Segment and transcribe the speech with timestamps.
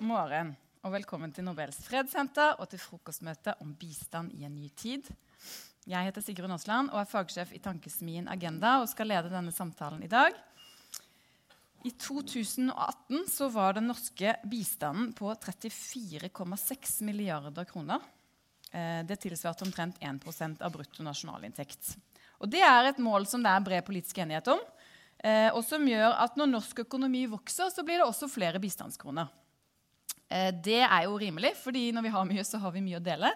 [0.00, 0.54] Morgen
[0.86, 5.08] og velkommen til Nobels fredssenter og til frokostmøte om bistand i en ny tid.
[5.84, 10.04] Jeg heter Sigrun Aasland og er fagsjef i Tankesmien Agenda og skal lede denne samtalen
[10.06, 10.32] i dag.
[11.84, 18.00] I 2018 så var den norske bistanden på 34,6 milliarder kroner.
[18.70, 21.96] Eh, det tilsvarte omtrent 1% av bruttonasjonalinntekt.
[22.40, 24.62] Og det er et mål som det er bred politisk enighet om.
[25.18, 29.41] Eh, og som gjør at når norsk økonomi vokser, så blir det også flere bistandskroner.
[30.32, 33.04] Eh, det er jo rimelig, fordi når vi har mye, så har vi mye å
[33.04, 33.32] dele.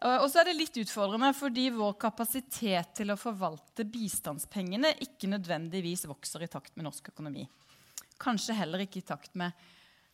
[0.00, 5.30] Eh, og så er det litt utfordrende fordi vår kapasitet til å forvalte bistandspengene ikke
[5.34, 7.44] nødvendigvis vokser i takt med norsk økonomi.
[8.18, 9.66] Kanskje heller ikke i takt med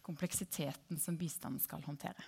[0.04, 2.26] kompleksiteten som bistanden skal håndtere.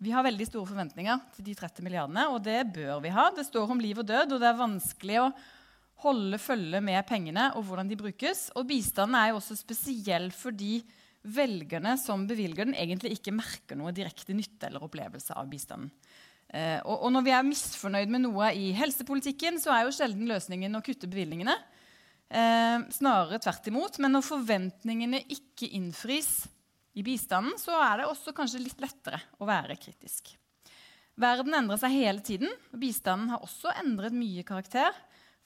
[0.00, 3.28] Vi har veldig store forventninger til de 30 milliardene, og det bør vi ha.
[3.32, 5.28] Det står om liv og død, og det er vanskelig å
[6.04, 8.48] holde følge med pengene og hvordan de brukes.
[8.58, 10.80] Og bistanden er jo også spesiell fordi
[11.24, 15.92] velgerne som bevilger den, egentlig ikke merker noe direkte nytte eller opplevelse av bistanden.
[16.54, 20.28] Eh, og, og, når vi er misfornøyd med noe i helsepolitikken, så er jo sjelden
[20.30, 21.56] løsningen å kutte bevilgningene.
[22.28, 23.98] Eh, snarere tvert imot.
[24.02, 26.44] Men når forventningene ikke innfris
[26.94, 30.36] i bistanden, så er det også kanskje litt lettere å være kritisk.
[31.20, 34.94] Verden endrer seg hele tiden, og bistanden har også endret mye karakter.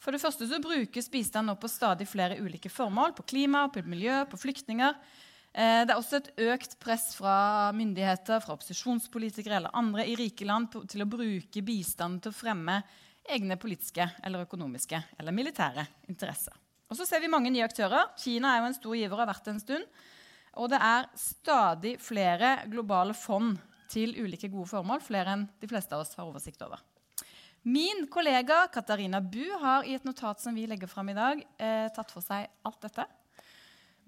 [0.00, 3.16] For det første så brukes bistand nå på stadig flere ulike formål.
[3.16, 4.94] På klima, på miljø, på flyktninger.
[5.58, 10.46] Eh, det er også et økt press fra myndigheter, fra opposisjonspolitikere eller andre i rike
[10.46, 12.76] land til å bruke bistand til å fremme
[13.28, 16.54] egne politiske eller økonomiske eller militære interesser.
[16.88, 18.14] Og så ser vi mange nye aktører.
[18.16, 19.98] Kina er jo en stor giver og har vært det en stund.
[20.62, 23.58] Og det er stadig flere globale fond
[23.90, 26.80] til ulike gode formål, flere enn de fleste av oss har oversikt over.
[27.68, 31.88] Min kollega Katarina Bu har i et notat som vi legger fram i dag, eh,
[31.92, 33.04] tatt for seg alt dette.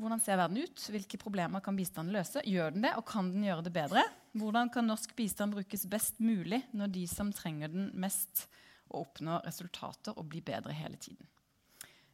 [0.00, 0.82] Hvordan ser verden ut?
[0.94, 2.40] Hvilke problemer kan bistanden løse?
[2.48, 4.04] Gjør den det, og kan den gjøre det bedre?
[4.32, 8.46] Hvordan kan norsk bistand brukes best mulig når de som trenger den mest,
[8.88, 11.28] og oppnår resultater og blir bedre hele tiden?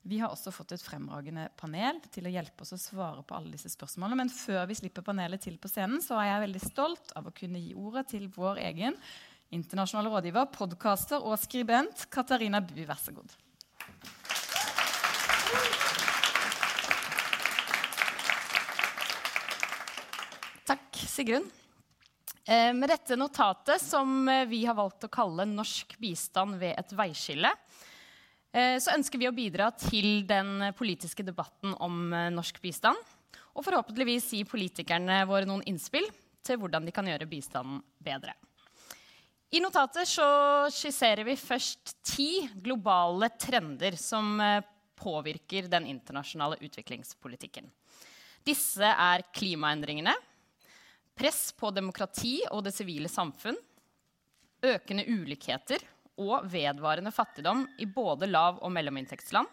[0.06, 3.54] Vi har også fått et fremragende panel til å hjelpe oss å svare på alle
[3.54, 4.18] disse spørsmålene.
[4.22, 7.34] Men før vi slipper panelet til på scenen, så er jeg veldig stolt av å
[7.34, 8.98] kunne gi ordet til vår egen
[9.54, 12.78] internasjonal rådgiver, podkaster og skribent Katarina Bu.
[12.86, 13.34] Vær så god.
[20.96, 21.50] Takk, Sigrun.
[22.44, 26.92] Eh, med dette notatet, som eh, vi har valgt å kalle 'Norsk bistand ved et
[26.96, 27.50] veiskille',
[28.52, 32.96] eh, så ønsker vi å bidra til den politiske debatten om norsk bistand.
[33.52, 36.06] Og forhåpentligvis gi politikerne våre noen innspill
[36.42, 38.32] til hvordan de kan gjøre bistanden bedre.
[39.52, 40.28] I notatet så
[40.72, 44.40] skisserer vi først ti globale trender som
[44.96, 47.68] påvirker den internasjonale utviklingspolitikken.
[48.46, 50.16] Disse er klimaendringene,
[51.16, 53.56] press på demokrati og det sivile samfunn,
[54.66, 55.82] økende ulikheter
[56.20, 59.48] og vedvarende fattigdom i både lav- og mellominntektsland,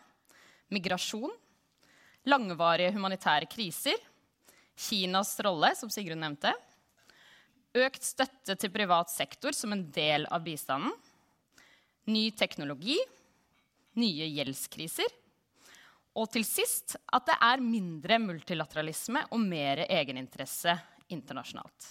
[0.73, 1.31] migrasjon,
[2.27, 3.97] langvarige humanitære kriser,
[4.73, 6.49] Kinas rolle, som Sigrun nevnte,
[7.73, 10.93] Økt støtte til privat sektor som en del av bistanden.
[12.05, 12.99] Ny teknologi.
[13.97, 15.09] Nye gjeldskriser.
[16.13, 20.75] Og til sist at det er mindre multilateralisme og mer egeninteresse
[21.11, 21.89] internasjonalt.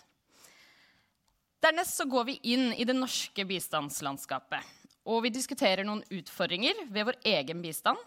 [1.63, 4.63] Dernest så går vi inn i det norske bistandslandskapet.
[5.07, 7.99] Og vi diskuterer noen utfordringer ved vår egen bistand,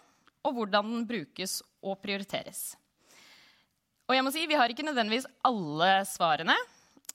[0.44, 2.76] og hvordan den brukes og prioriteres.
[4.06, 6.56] Og jeg må si, Vi har ikke nødvendigvis alle svarene,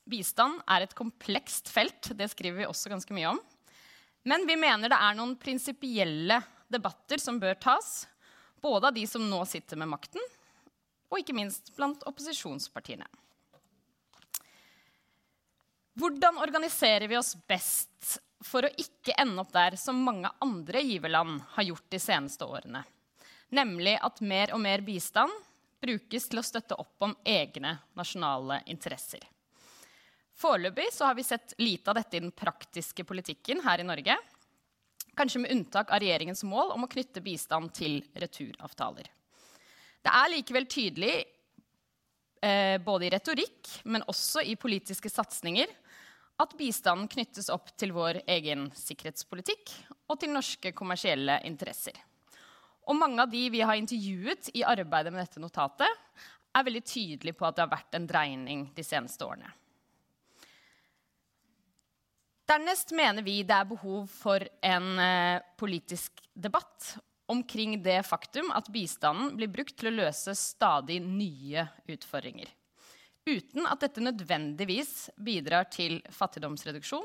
[0.02, 2.10] Bistand er et komplekst felt.
[2.18, 3.40] Det skriver vi også ganske mye om.
[4.26, 6.40] Men vi mener det er noen prinsipielle
[6.72, 8.06] debatter som bør tas.
[8.62, 10.22] Både av de som nå sitter med makten,
[11.10, 13.06] og ikke minst blant opposisjonspartiene.
[15.94, 21.42] Hvordan organiserer vi oss best for å ikke ende opp der som mange andre giverland
[21.54, 22.80] har gjort de seneste årene?
[23.52, 25.32] Nemlig at mer og mer bistand
[25.82, 29.20] brukes til å støtte opp om egne nasjonale interesser.
[30.38, 34.16] Foreløpig har vi sett lite av dette i den praktiske politikken her i Norge.
[35.18, 39.10] Kanskje med unntak av regjeringens mål om å knytte bistand til returavtaler.
[40.02, 41.12] Det er likevel tydelig,
[42.42, 45.70] eh, både i retorikk, men også i politiske satsinger,
[46.42, 49.72] at bistanden knyttes opp til vår egen sikkerhetspolitikk
[50.10, 51.96] og til norske kommersielle interesser.
[52.90, 55.98] Og mange av de vi har intervjuet i arbeidet med dette notatet,
[56.52, 59.52] er veldig tydelige på at det har vært en dreining de seneste årene.
[62.48, 66.96] Dernest mener vi det er behov for en eh, politisk debatt
[67.32, 72.48] omkring det faktum at bistanden blir brukt til å løse stadig nye utfordringer.
[73.22, 77.04] uten at dette nødvendigvis bidrar til fattigdomsreduksjon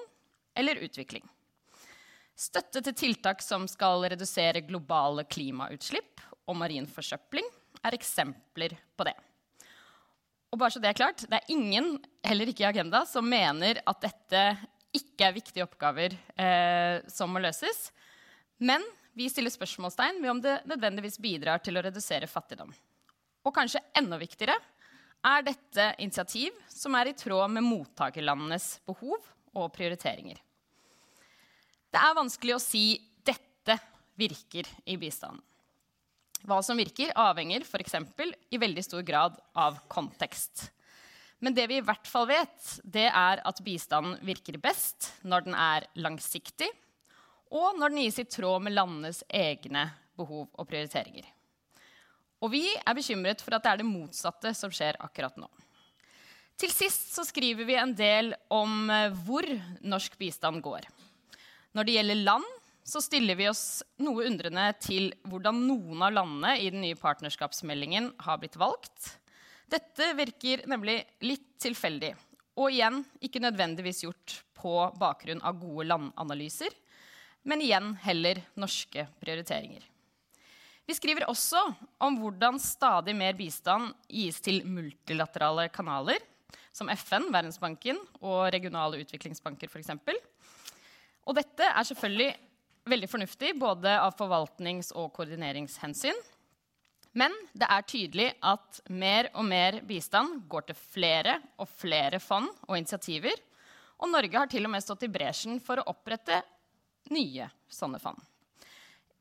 [0.57, 1.21] eller utvikling.
[2.37, 7.45] Støtte til tiltak som skal redusere globale klimautslipp og marin forsøpling,
[7.85, 9.13] er eksempler på det.
[10.51, 13.81] Og bare så Det er klart, det er ingen, heller ikke i Agenda, som mener
[13.85, 14.43] at dette
[14.95, 17.91] ikke er viktige oppgaver eh, som må løses.
[18.57, 18.81] Men
[19.17, 22.69] vi stiller spørsmålstegn ved om det nødvendigvis bidrar til å redusere fattigdom.
[23.47, 24.57] Og kanskje enda viktigere
[25.25, 29.25] er dette initiativ som er i tråd med mottakerlandenes behov
[29.57, 30.37] og prioriteringer.
[31.87, 32.85] Det er vanskelig å si
[33.25, 33.79] 'dette
[34.19, 35.41] virker' i bistanden.
[36.45, 37.95] Hva som virker, avhenger f.eks.
[38.51, 40.69] i veldig stor grad av kontekst.
[41.39, 45.55] Men det vi i hvert fall vet, det er at bistanden virker best når den
[45.55, 46.69] er langsiktig,
[47.51, 51.25] og når den gis i tråd med landenes egne behov og prioriteringer.
[52.43, 55.47] Og vi er bekymret for at det er det motsatte som skjer akkurat nå.
[56.57, 59.45] Til sist så skriver vi en del om eh, hvor
[59.85, 60.87] norsk bistand går.
[61.77, 62.47] Når det gjelder land,
[62.87, 68.13] så stiller vi oss noe undrende til hvordan noen av landene i den nye partnerskapsmeldingen
[68.23, 69.11] har blitt valgt.
[69.67, 72.13] Dette virker nemlig litt tilfeldig,
[72.57, 76.71] og igjen ikke nødvendigvis gjort på bakgrunn av gode landanalyser,
[77.47, 79.85] men igjen heller norske prioriteringer.
[80.87, 81.61] Vi skriver også
[82.03, 86.21] om hvordan stadig mer bistand gis til multilaterale kanaler,
[86.71, 89.91] som FN, Verdensbanken og regionale utviklingsbanker f.eks.
[91.27, 92.29] Og dette er selvfølgelig
[92.87, 96.19] veldig fornuftig både av forvaltnings- og koordineringshensyn.
[97.17, 102.47] Men det er tydelig at mer og mer bistand går til flere og flere fond
[102.67, 103.35] og initiativer.
[103.97, 106.43] Og Norge har til og med stått i bresjen for å opprette
[107.13, 108.19] nye sånne fond.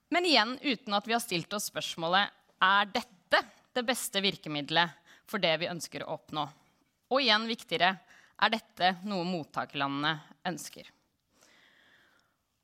[0.09, 2.31] Men igjen uten at vi har stilt oss spørsmålet
[2.63, 3.43] er dette
[3.77, 4.95] det beste virkemidlet
[5.27, 6.47] for det vi ønsker å oppnå.
[7.11, 7.97] Og igjen viktigere
[8.37, 10.15] er dette noe mottakerlandene
[10.47, 10.87] ønsker.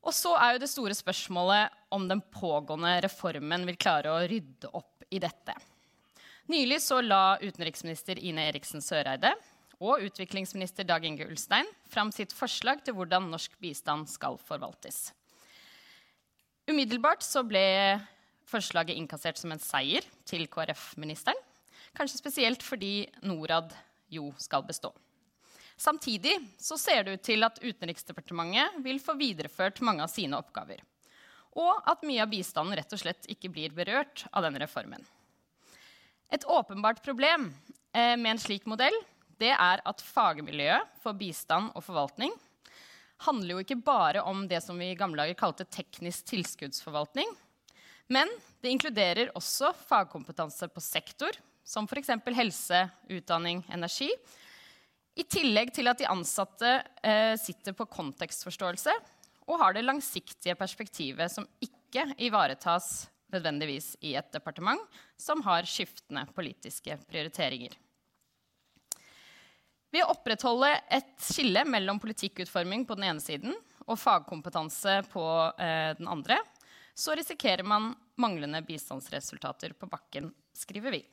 [0.03, 4.71] Og så er jo det store spørsmålet om den pågående reformen vil klare å rydde
[4.75, 5.55] opp i dette.
[6.51, 9.31] Nylig så la utenriksminister Ine Eriksen Søreide
[9.83, 15.11] og utviklingsminister Dag Inge Ulstein fram sitt forslag til hvordan norsk bistand skal forvaltes.
[16.69, 17.99] Umiddelbart så ble
[18.47, 21.39] forslaget innkassert som en seier til KrF-ministeren.
[21.97, 23.73] Kanskje spesielt fordi Norad
[24.13, 24.93] jo skal bestå.
[25.75, 30.79] Samtidig så ser det ut til at Utenriksdepartementet vil få videreført mange av sine oppgaver.
[31.59, 35.03] Og at mye av bistanden rett og slett ikke blir berørt av denne reformen.
[36.33, 37.51] Et åpenbart problem
[37.93, 38.95] eh, med en slik modell
[39.41, 42.33] det er at fagmiljøet for bistand og forvaltning
[43.23, 47.29] handler jo ikke bare om det som vi i gamle dager kalte teknisk tilskuddsforvaltning.
[48.11, 48.29] Men
[48.61, 51.31] det inkluderer også fagkompetanse på sektor,
[51.63, 52.11] som f.eks.
[52.35, 52.81] helse,
[53.15, 54.09] utdanning, energi,
[55.15, 56.69] i tillegg til at de ansatte
[57.05, 58.93] eh, sitter på kontekstforståelse
[59.45, 64.81] og har det langsiktige perspektivet som ikke ivaretas nødvendigvis i et departement
[65.19, 67.75] som har skiftende politiske prioriteringer.
[69.93, 73.53] Ved å opprettholde et skille mellom politikkutforming på den ene siden
[73.83, 75.25] og fagkompetanse på
[75.61, 76.39] eh, den andre,
[76.97, 81.03] så risikerer man manglende bistandsresultater på bakken, skriver vi.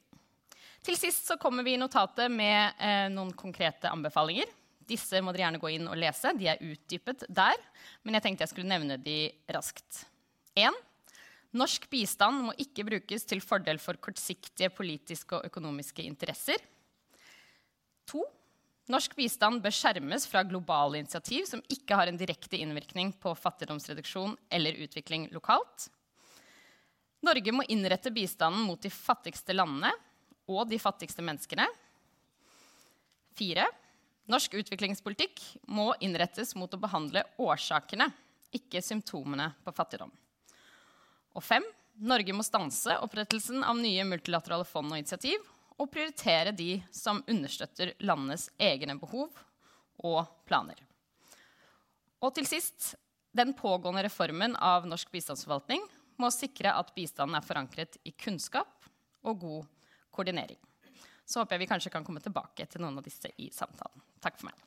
[0.81, 4.49] Til sist så kommer vi i notatet med eh, noen konkrete anbefalinger.
[4.81, 6.33] Disse må dere gjerne gå inn og lese.
[6.41, 7.61] De er utdypet der.
[8.03, 9.19] Men jeg tenkte jeg skulle nevne de
[9.53, 10.07] raskt.
[10.57, 10.73] 1.
[11.61, 16.63] Norsk bistand må ikke brukes til fordel for kortsiktige politiske og økonomiske interesser.
[18.09, 18.25] 2.
[18.91, 24.35] Norsk bistand bør skjermes fra globale initiativ som ikke har en direkte innvirkning på fattigdomsreduksjon
[24.51, 25.87] eller utvikling lokalt.
[27.23, 29.93] Norge må innrette bistanden mot de fattigste landene
[30.51, 31.69] og de fattigste menneskene.
[33.39, 33.69] Fire.
[34.31, 38.09] Norsk utviklingspolitikk må innrettes mot å behandle årsakene,
[38.55, 40.11] ikke symptomene på fattigdom.
[41.39, 41.67] Og fem.
[42.01, 45.43] Norge må stanse opprettelsen av nye multilaterale fond og initiativ
[45.81, 49.31] og prioritere de som understøtter landenes egne behov
[50.05, 50.77] og planer.
[52.21, 52.95] Og til sist
[53.33, 55.85] den pågående reformen av norsk bistandsforvaltning
[56.21, 58.91] må sikre at bistanden er forankret i kunnskap
[59.25, 59.69] og god
[60.13, 60.59] koordinering.
[61.25, 64.03] Så håper jeg vi kanskje kan komme tilbake til noen av disse i samtalen.
[64.21, 64.65] Takk for meg.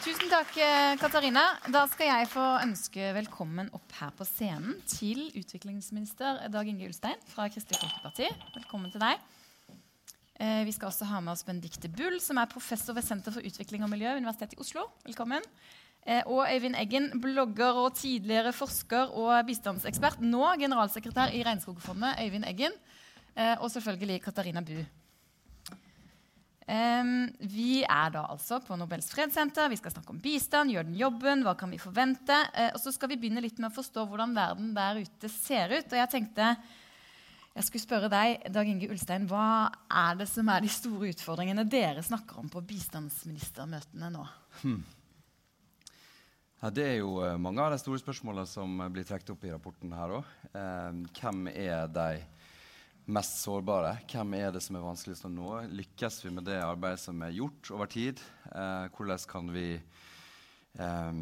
[0.00, 1.42] Tusen takk, eh, Katarina.
[1.68, 7.20] Da skal jeg få ønske velkommen opp her på scenen til utviklingsminister Dag Inge Ulstein
[7.28, 8.30] fra Kristelig Folkeparti.
[8.54, 9.20] Velkommen til deg.
[10.40, 13.44] Eh, vi skal også ha med oss Benedicte Bull, som er professor ved Senter for
[13.44, 14.86] utvikling og miljø ved Universitetet i Oslo.
[15.04, 15.44] Velkommen.
[16.06, 20.24] Eh, og Øyvind Eggen, blogger og tidligere forsker og bistandsekspert.
[20.24, 22.16] Nå generalsekretær i Regnskogfondet.
[22.24, 22.72] Øyvind Eggen.
[23.36, 24.80] Eh, og selvfølgelig Katarina Bu.
[26.70, 29.72] Um, vi er da altså på Nobels fredssenter.
[29.72, 30.70] Vi skal snakke om bistand.
[30.70, 31.42] Gjør den jobben?
[31.42, 32.36] Hva kan vi forvente?
[32.54, 35.74] Uh, og så skal vi begynne litt med å forstå hvordan verden der ute ser
[35.74, 35.90] ut.
[35.90, 36.52] Og jeg tenkte
[37.50, 41.66] jeg skulle spørre deg, Dag Inge Ulstein, hva er det som er de store utfordringene
[41.66, 44.22] dere snakker om på bistandsministermøtene nå?
[44.62, 44.84] Hmm.
[46.60, 49.50] Ja, det er jo uh, mange av de store spørsmålene som blir trukket opp i
[49.50, 50.30] rapporten her òg.
[50.54, 52.22] Uh, hvem er de
[53.10, 53.96] mest sårbare.
[54.10, 55.50] Hvem er det som er vanskeligst å nå?
[55.74, 58.20] Lykkes vi med det arbeidet som er gjort over tid?
[58.50, 61.20] Eh, hvordan kan vi eh,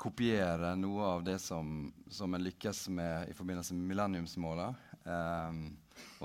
[0.00, 4.96] kopiere noe av det som, som en lykkes med i forbindelse med millenniumsmålene?
[5.04, 5.60] Eh,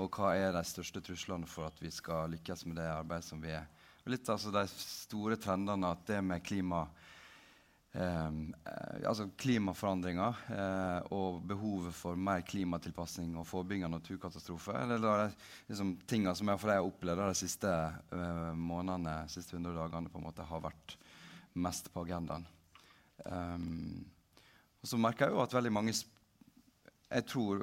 [0.00, 3.42] og hva er de største truslene for at vi skal lykkes med det arbeidet som
[3.42, 3.68] vi er?
[4.08, 6.84] Litt altså De store trendene at det med klima
[7.94, 8.30] eh,
[9.08, 14.80] altså klimaforandringer eh, og behovet for mer klimatilpasning og forebygging av naturkatastrofer.
[14.90, 15.36] Det er
[15.70, 20.20] liksom, tingene som jeg, jeg har opplevd de siste eh, månedene, siste 100 dagene, på
[20.20, 20.98] en måte har vært
[21.54, 22.44] mest på agendaen.
[23.24, 24.02] Um,
[24.82, 27.60] og så merker jeg jo at veldig mange jeg tror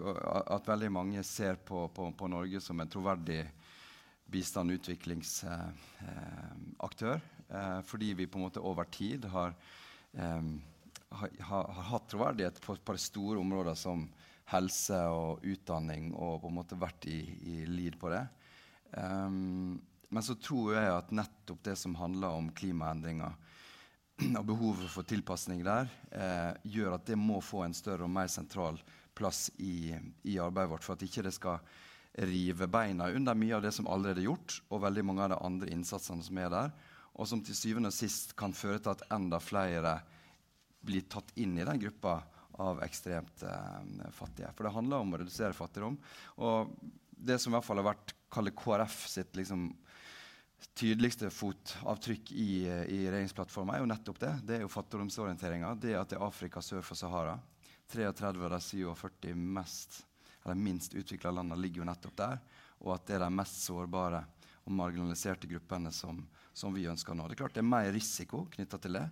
[0.55, 3.41] at veldig mange ser på, på, på Norge som en troverdig
[4.31, 7.17] bistand- og utviklingsaktør.
[7.17, 7.21] Eh,
[7.57, 9.53] eh, fordi vi på en måte over tid har
[10.17, 10.61] um,
[11.09, 14.07] har, har, hatt troverdighet på et par store områder som
[14.51, 17.19] helse og utdanning, og på en måte vært i,
[17.53, 18.25] i lid på det.
[18.97, 19.79] Um,
[20.11, 23.37] men så tror jeg at nettopp det som handler om klimaendringer
[24.39, 28.27] og behovet for tilpasning der, eh, gjør at det må få en større og mer
[28.31, 28.79] sentral
[29.15, 29.95] plass i,
[30.27, 30.83] i arbeidet vårt.
[30.83, 31.63] For at ikke det skal
[32.27, 35.39] rive beina under mye av det som allerede er gjort, og veldig mange av de
[35.47, 36.75] andre innsatsene som er der
[37.19, 39.97] og som til syvende og sist kan føre til at enda flere
[40.81, 42.21] blir tatt inn i den gruppa
[42.61, 44.51] av ekstremt eh, fattige.
[44.55, 45.97] For det handler om å redusere fattigdom.
[46.41, 46.73] Og
[47.11, 49.69] det som i hvert fall har vært KrF sitt liksom,
[50.77, 54.33] tydeligste fotavtrykk i, i regjeringsplattforma, er jo nettopp det.
[54.47, 55.73] Det er jo fattigdomsorienteringa.
[55.75, 57.37] Det at det er Afrika sør for Sahara.
[57.91, 60.05] 33 av de 47 mest,
[60.45, 62.37] eller minst utvikla landene ligger jo nettopp der.
[62.81, 64.23] Og at det er de mest sårbare
[64.63, 66.21] og marginaliserte gruppene som,
[66.53, 67.27] som vi ønsker nå.
[67.27, 69.07] Det er klart det er mer risiko knytta til det.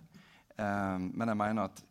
[0.56, 1.82] Eh, men jeg mener at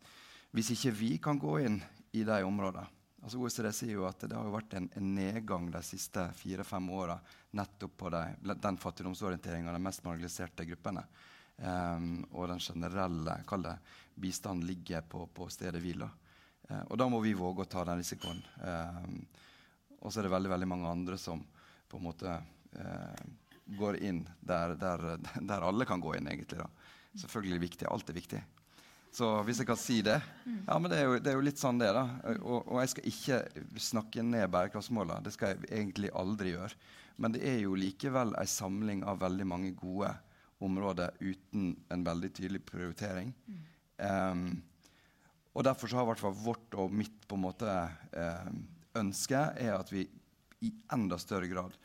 [0.54, 1.78] hvis ikke vi kan gå inn
[2.16, 2.88] i de områdene
[3.22, 7.18] altså OECD sier jo at det har vært en, en nedgang de siste fire-fem åra
[7.56, 8.22] nettopp på de,
[8.54, 11.04] den fattigdomsorienteringa av de mest marginaliserte gruppene.
[11.60, 13.74] Um, og den generelle det,
[14.16, 16.06] bistanden ligger på, på stedet hvil.
[16.06, 18.40] Uh, og da må vi våge å ta den risikoen.
[18.64, 19.20] Um,
[20.00, 21.42] og så er det veldig, veldig mange andre som
[21.90, 23.24] på en måte uh,
[23.78, 25.04] går inn der, der,
[25.50, 26.60] der, alle kan gå inn, egentlig.
[26.62, 26.68] da.
[27.20, 27.88] Selvfølgelig viktig.
[27.90, 28.40] Alt er viktig.
[29.10, 30.20] Så hvis jeg kan si det
[30.68, 32.04] Ja, men det er jo, det er jo litt sånn det, da.
[32.38, 33.38] Og, og, jeg skal ikke
[33.90, 35.24] snakke ned bærekraftsmålene.
[35.26, 36.78] Det skal jeg egentlig aldri gjøre.
[37.20, 40.12] Men det er jo likevel ei samling av veldig mange gode
[40.60, 43.32] områder uten en veldig tydelig prioritering.
[43.48, 43.60] Mm.
[44.00, 44.44] Um,
[45.56, 47.74] og derfor så har i hvert fall vårt og mitt på en måte
[48.14, 48.60] um,
[49.00, 50.06] ønske er at vi
[50.64, 51.76] i enda større grad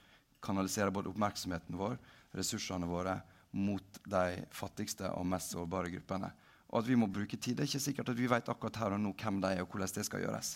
[0.44, 1.98] kanalisere både oppmerksomheten vår,
[2.36, 3.20] ressursene våre,
[3.56, 6.32] mot de fattigste og mest sårbare gruppene.
[6.74, 7.56] Og at vi må bruke tid.
[7.56, 9.72] Det er ikke sikkert at vi vet akkurat her og nå hvem de er, og
[9.72, 10.56] hvordan det skal gjøres.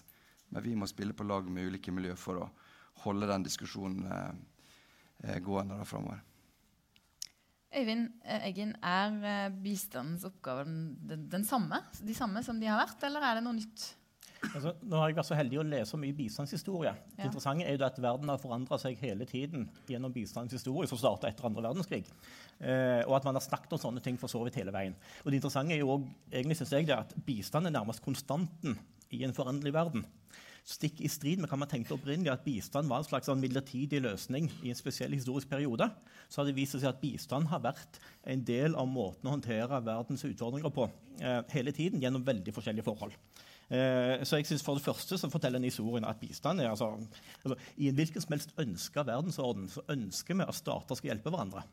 [0.50, 2.50] Men vi må spille på lag med ulike miljø for å
[3.06, 6.26] holde den diskusjonen eh, gående da framover.
[7.70, 12.82] Øyvind eh, Eggen, er eh, bistandens oppgaver den, den, samme, de samme som de har
[12.82, 13.86] vært, eller er det noe nytt?
[14.40, 16.94] Altså, nå har jeg vært så heldig å lese mye bistandshistorie.
[16.94, 17.16] Ja.
[17.18, 21.30] Det interessante er jo at Verden har forandra seg hele tiden gjennom bistandshistorie som starta
[21.30, 22.06] etter andre verdenskrig.
[22.60, 24.96] Eh, og at man har snakket om sånne ting for så vidt hele veien.
[25.24, 28.80] Og det interessante er jo også, egentlig synes jeg at bistand er nærmest konstanten
[29.16, 30.08] i en foranderlig verden.
[30.70, 34.02] Stikk i strid med hva man tenkte opprinnelig, at bistand var en slags sånn midlertidig
[34.04, 35.88] løsning i en spesiell historisk periode,
[36.30, 37.98] så har det vist seg at bistand har vært
[38.30, 40.86] en del av måten å håndtere verdens utfordringer på
[41.24, 43.16] eh, hele tiden gjennom veldig forskjellige forhold.
[43.70, 46.96] Eh, så jeg synes For det første så forteller den historien at bistand er altså,
[47.44, 51.30] altså, I en hvilken som helst ønska verdensorden så ønsker vi at stater skal hjelpe
[51.34, 51.64] hverandre.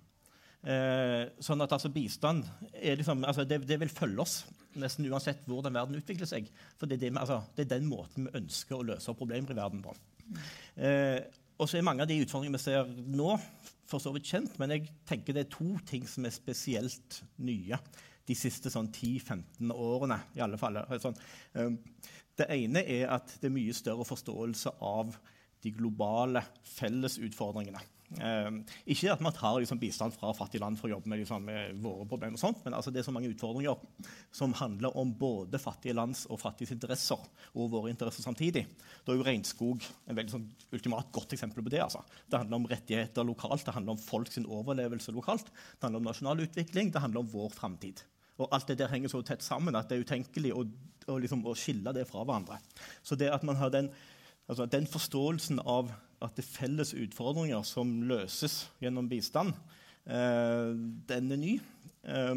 [0.66, 2.44] Eh, sånn at altså, bistand
[2.82, 4.36] liksom, altså, det, det, vil følge oss
[4.76, 6.50] nesten uansett hvordan verden utvikler seg.
[6.76, 9.58] For det er, det, altså, det er, den måten vi ønsker å løse problemer i
[9.58, 9.94] verden på.
[10.76, 11.20] Eh,
[11.56, 13.38] og så er mange av de utfordringene vi ser nå,
[13.86, 17.78] for så vidt kjent, men jeg tenker det er to ting som er spesielt nye
[18.26, 20.20] de siste sånn 10-15 årene.
[20.36, 20.80] i alle fall.
[21.02, 21.18] Sånn,
[21.54, 21.78] um,
[22.36, 25.16] det ene er at det er mye større forståelse av
[25.64, 26.42] de globale
[26.76, 27.80] fellesutfordringene.
[28.22, 28.50] Eh,
[28.94, 31.80] ikke at man tar liksom, bistand fra fattige land for å jobbe med, liksom, med
[31.82, 33.80] våre problemer, og sånt, men altså, det er så mange utfordringer
[34.34, 37.24] som handler om både fattige lands og fattiges interesser
[37.56, 38.66] og våre interesser samtidig.
[39.02, 41.82] Da er jo regnskog et veldig sånn, ultimat godt eksempel på det.
[41.82, 42.04] Altså.
[42.30, 46.46] Det handler om rettigheter lokalt, det handler om folks overlevelse lokalt, det handler om nasjonal
[46.46, 48.04] utvikling, det handler om vår framtid.
[48.36, 50.64] Og alt det der henger så tett sammen at det er utenkelig å,
[51.08, 52.58] å, liksom, å skille det fra hverandre.
[53.06, 53.90] Så det at man har den,
[54.46, 55.92] altså, den forståelsen av
[56.24, 59.56] at det er felles utfordringer som løses gjennom bistand,
[60.08, 60.72] eh,
[61.08, 61.54] den er ny.
[62.06, 62.34] Eh,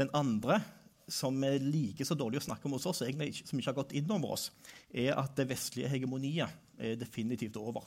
[0.00, 0.60] den andre,
[1.08, 3.96] som er like så dårlig å snakke om hos oss, egentlig, som ikke har gått
[3.96, 4.50] inn oss,
[4.92, 7.86] er at det vestlige hegemoniet er definitivt over.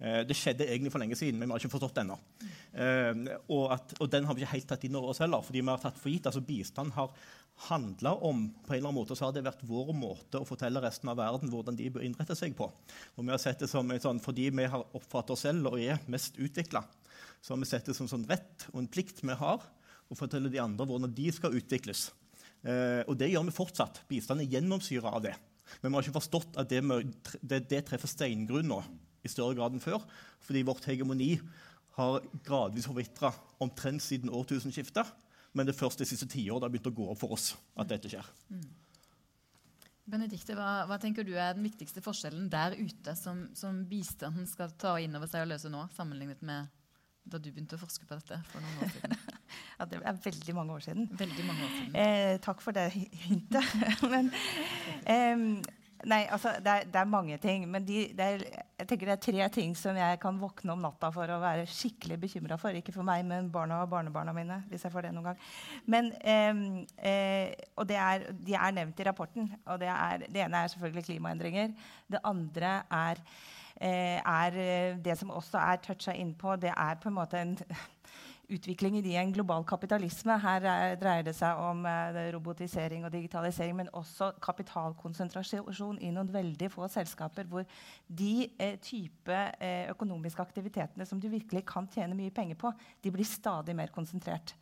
[0.00, 2.16] Eh, det skjedde egentlig for lenge siden, men vi har ikke forstått det ennå.
[2.72, 5.44] Eh, og, og, den har vi ikke helt tatt inn over oss heller.
[5.44, 7.12] fordi vi har tatt for gitt, altså Bistand har
[7.66, 10.80] handla om på en eller annen måte, så har det vært vår måte å fortelle
[10.80, 12.70] resten av verden hvordan de bør innrette seg på.
[13.16, 16.00] Og vi har sett det som sånn, Fordi vi har oppfattet oss selv og er
[16.08, 16.82] mest utvikla,
[17.42, 19.60] så har vi sett det som sånn rett og en plikt vi har
[20.10, 22.08] å fortelle de andre hvordan de skal utvikles.
[22.64, 24.02] Eh, og det gjør vi fortsatt.
[24.08, 25.36] Bistand er gjennomsyra av det.
[25.80, 26.80] Men vi har ikke forstått at det,
[27.44, 28.80] det, det treffer steingrunn nå
[29.24, 30.04] i større grad enn før.
[30.46, 31.34] Fordi vårt hegemoni
[31.98, 35.08] har gradvis forvitra omtrent siden årtusenskiftet.
[35.52, 37.52] Men det er først de siste tiår det har begynt å gå opp for oss
[37.80, 38.26] at dette skjer.
[38.52, 38.68] Mm.
[40.10, 44.72] Benedikte, hva, hva, tenker du er den viktigste forskjellen der ute som, som bistanden skal
[44.80, 46.70] ta inn over seg og løse nå, sammenlignet med
[47.30, 49.18] da du begynte å forske på dette for noen år siden?
[49.78, 51.10] ja, Det er veldig mange år siden.
[51.20, 51.98] Veldig mange år siden.
[52.02, 53.76] Eh, takk for det hintet.
[54.12, 54.32] Men
[55.04, 55.44] eh,
[56.08, 57.66] Nei, altså, det er, det er, mange ting.
[57.68, 58.42] Men de, er,
[58.78, 61.66] jeg tenker det er tre ting som jeg kan våkne om natta for å være
[61.68, 62.76] skikkelig bekymra for.
[62.76, 64.62] Ikke for meg, men barna og barnebarna mine.
[64.70, 65.44] hvis jeg får det noen gang.
[65.84, 66.64] Men, eh,
[67.10, 69.52] eh, og er, De er nevnt i rapporten.
[69.66, 69.92] og det,
[70.28, 71.72] det, ene er selvfølgelig klimaendringer.
[72.10, 73.24] Det andre er,
[73.80, 76.56] eh, er det som også er toucha innpå.
[76.56, 77.58] Det er på en måte en
[78.50, 80.36] utviklingen i en global kapitalisme.
[80.42, 86.32] Her er, dreier det seg om eh, robotisering og digitalisering, men også kapitalkonsentrasjon i noen
[86.34, 87.66] veldig få selskaper, hvor
[88.06, 93.14] de eh, type eh, økonomiske aktivitetene som du virkelig kan tjene mye penger på, de
[93.14, 94.56] blir stadig mer konsentrert.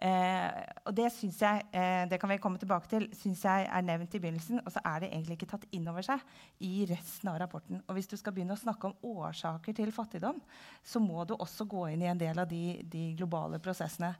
[0.00, 3.82] Eh, og det syns jeg eh, det kan vi komme tilbake til, synes jeg er
[3.84, 6.22] nevnt i begynnelsen, og så er det egentlig ikke tatt inn over seg
[6.64, 7.82] i resten av rapporten.
[7.84, 10.40] Og hvis du skal begynne å snakke om årsaker til fattigdom,
[10.80, 14.14] så må du også gå inn i en del av de, de globale prosessene.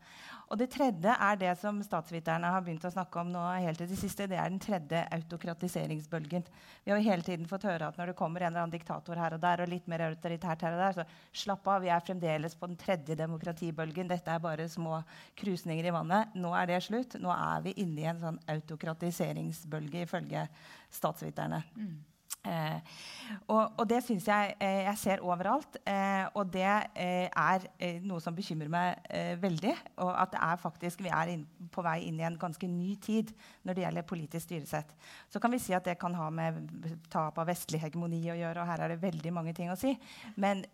[0.50, 3.88] Og det tredje er det som statsviterne har begynt å snakke om nå helt til
[3.88, 4.28] det siste.
[4.28, 6.44] Det er den tredje autokratiseringsbølgen.
[6.84, 9.16] Vi har jo hele tiden fått høre at når det kommer en eller annen diktator
[9.16, 12.04] her og der, og litt mer autoritært her og der, så slapp av, vi er
[12.04, 14.10] fremdeles på den tredje demokratibølgen.
[14.10, 15.00] Dette er bare små
[15.38, 16.34] krusninger i vannet.
[16.34, 17.16] Nå er det slutt.
[17.22, 20.46] Nå er vi inne i en sånn autokratiseringsbølge, ifølge
[20.90, 21.62] statsviterne.
[21.76, 21.98] Mm.
[22.40, 22.80] Eh,
[23.52, 25.76] og, og, det syns jeg eh, jeg ser overalt.
[25.84, 26.64] Eh, og det
[26.96, 29.74] eh, er eh, noe som bekymrer meg eh, veldig.
[30.00, 32.94] Og at det er faktisk, vi er inn, på vei inn i en ganske ny
[33.02, 33.34] tid
[33.68, 34.94] når det gjelder politisk styresett.
[35.28, 36.62] Så kan vi si at det kan ha med
[37.12, 38.62] tap av vestlig hegemoni å gjøre.
[38.62, 39.92] og her er det veldig mange ting å si.
[40.40, 40.64] Men,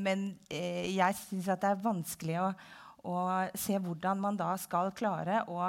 [0.00, 2.48] men jeg syns det er vanskelig å,
[3.04, 3.18] å
[3.58, 5.60] se hvordan man da skal klare å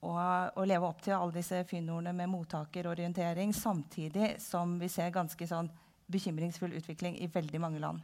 [0.00, 5.48] og, og, leve opp til alle disse fyndordene med mottakerorientering, samtidig som vi ser ganske
[5.48, 5.68] sånn
[6.10, 8.00] bekymringsfull utvikling i veldig mange land.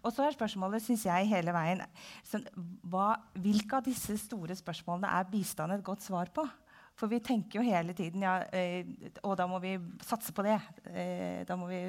[0.00, 1.82] Og så er spørsmålet, synes jeg, hele veien
[2.26, 2.46] sånn,
[2.88, 6.46] hva, Hvilke av disse store spørsmålene er bistand et godt svar på?
[6.96, 8.92] For vi tenker jo hele tiden ja, øh,
[9.28, 9.74] Og da må vi
[10.06, 10.56] satse på det.
[10.88, 11.80] Eh, da må vi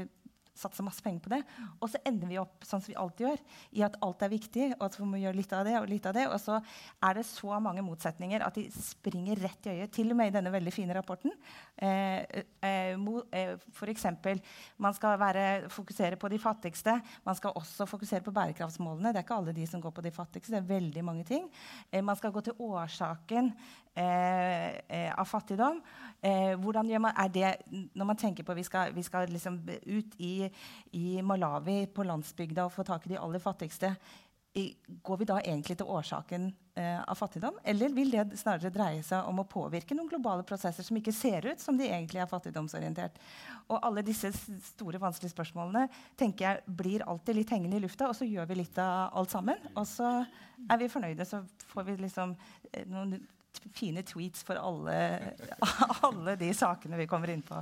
[0.57, 1.41] satse masse penger på det.
[1.79, 3.43] Og så ender vi opp sånn som vi alltid gjør,
[3.77, 6.09] i at alt er viktig, og at vi må gjøre litt av det og litt
[6.09, 6.27] av det.
[6.31, 10.19] Og så er det så mange motsetninger at de springer rett i øyet, til og
[10.19, 11.33] med i denne veldig fine rapporten.
[11.75, 14.05] Eh, eh, eh F.eks.
[14.77, 16.97] man skal være, fokusere på de fattigste.
[17.25, 19.13] Man skal også fokusere på bærekraftsmålene.
[19.13, 20.51] Det er ikke alle de som går på de fattigste.
[20.55, 21.49] det er veldig mange ting.
[21.91, 23.51] Eh, man skal gå til årsaken
[23.95, 25.81] eh, eh, av fattigdom.
[26.57, 27.55] hvordan gjør man, er det,
[27.95, 30.46] Når man tenker på vi skal, vi skal liksom ut i
[30.91, 33.93] i, Malawi, på landsbygda, og få tak i de aller fattigste.
[35.03, 36.47] Går vi da egentlig til årsaken
[36.79, 37.59] eh, av fattigdom?
[37.67, 41.45] Eller vil det snarere dreie seg om å påvirke noen globale prosesser som ikke ser
[41.45, 43.19] ut som de egentlig er fattigdomsorientert?
[43.67, 44.31] Og alle disse
[44.71, 45.85] store, vanskelige spørsmålene
[46.17, 49.35] tenker jeg blir alltid litt hengende i lufta, og så gjør vi litt av alt
[49.35, 49.69] sammen.
[49.75, 50.11] Og så
[50.65, 52.33] er vi fornøyde, så får vi liksom
[52.71, 53.19] eh, noen
[53.77, 54.97] fine tweets for alle,
[56.07, 57.61] alle de sakene vi kommer inn på.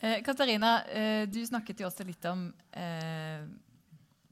[0.00, 3.42] Eh, Katarina, eh, du snakket jo også litt om eh,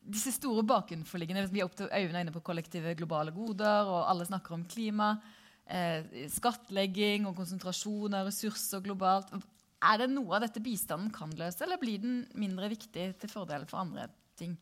[0.09, 4.57] disse store bakenforliggende Vi er opp til øynene på kollektive globale goder, og alle snakker
[4.57, 5.11] om klima.
[5.69, 9.35] Eh, skattlegging og konsentrasjon av ressurser globalt.
[9.85, 13.69] Er det noe av dette bistanden kan løse, eller blir den mindre viktig til fordel
[13.69, 14.09] for andre
[14.41, 14.57] ting?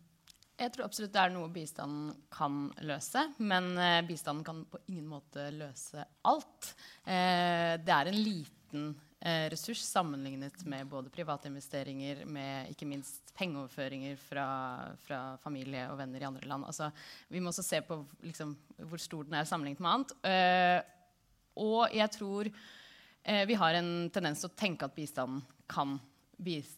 [0.58, 3.28] Jeg tror absolutt det er noe bistanden kan løse.
[3.38, 6.72] Men eh, bistanden kan på ingen måte løse alt.
[7.06, 14.48] Det er en liten ressurs sammenlignet med både private investeringer, med ikke minst pengeoverføringer fra,
[15.06, 16.66] fra familie og venner i andre land.
[16.68, 16.90] Altså,
[17.32, 18.52] vi må også se på liksom,
[18.90, 20.14] hvor stor den er sammenlignet med annet.
[20.30, 20.92] Eh,
[21.64, 25.96] og jeg tror eh, vi har en tendens til å tenke at bistanden kan
[26.36, 26.76] bis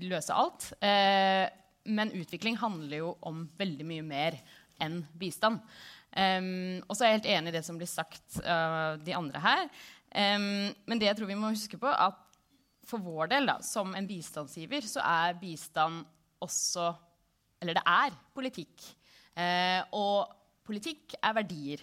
[0.00, 0.72] løse alt.
[0.80, 1.46] Eh,
[1.88, 4.40] men utvikling handler jo om veldig mye mer
[4.82, 5.62] enn bistand.
[6.08, 9.12] Um, og så er jeg helt enig i det som blir sagt av uh, de
[9.14, 9.66] andre her.
[10.08, 12.24] Um, men det jeg tror vi må huske på, at
[12.88, 16.04] for vår del, da, som en bistandsgiver, så er bistand
[16.40, 16.92] også
[17.60, 18.84] Eller det er politikk.
[19.34, 20.30] Uh, og
[20.62, 21.82] politikk er verdier.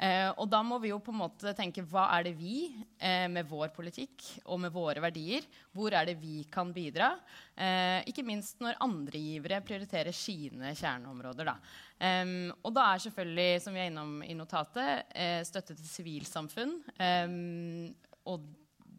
[0.00, 3.26] Eh, og da må vi jo på en måte tenke hva er det vi eh,
[3.28, 5.44] med vår politikk og med våre verdier
[5.76, 7.10] Hvor er det vi kan bidra?
[7.52, 11.50] Eh, ikke minst når andre givere prioriterer sine kjerneområder.
[11.50, 11.56] Da.
[12.64, 16.74] og da er selvfølgelig, som vi er innom i notatet, eh, støtte til sivilsamfunn
[18.30, 18.48] og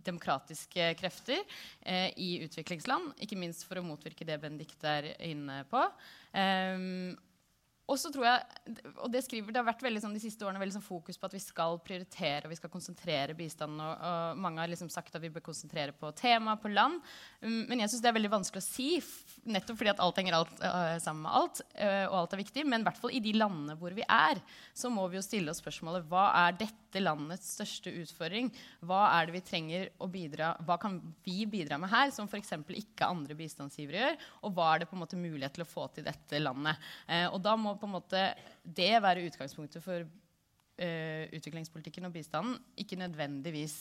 [0.06, 1.42] demokratiske krefter
[1.82, 3.14] eh, i utviklingsland.
[3.22, 5.84] Ikke minst for å motvirke det Benedicte er inne på.
[6.34, 7.14] Um,
[7.90, 10.62] og så tror jeg, og det skriver, det har vært veldig sånn, de siste årene
[10.62, 13.82] veldig sånn fokus på at vi skal prioritere og vi skal konsentrere bistanden.
[13.84, 17.02] Og, og mange har liksom sagt at vi bør konsentrere på tema, på land.
[17.42, 18.90] Um, men jeg syns det er veldig vanskelig å si,
[19.50, 21.64] nettopp fordi at alt henger alt, uh, sammen med alt.
[21.76, 22.66] Uh, og alt er viktig.
[22.70, 24.40] Men i hvert fall i de landene hvor vi er,
[24.78, 28.50] så må vi jo stille oss spørsmålet hva er dette landets største utfordring?
[28.84, 32.52] Hva er det vi trenger å bidra Hva kan vi bidra med her, som f.eks.
[32.82, 34.20] ikke andre bistandsgivere gjør?
[34.44, 36.92] Og hva er det på en måte mulighet til å få til dette landet?
[37.08, 38.26] Eh, og da må på en måte
[38.64, 43.78] det være utgangspunktet for eh, utviklingspolitikken og bistanden, ikke nødvendigvis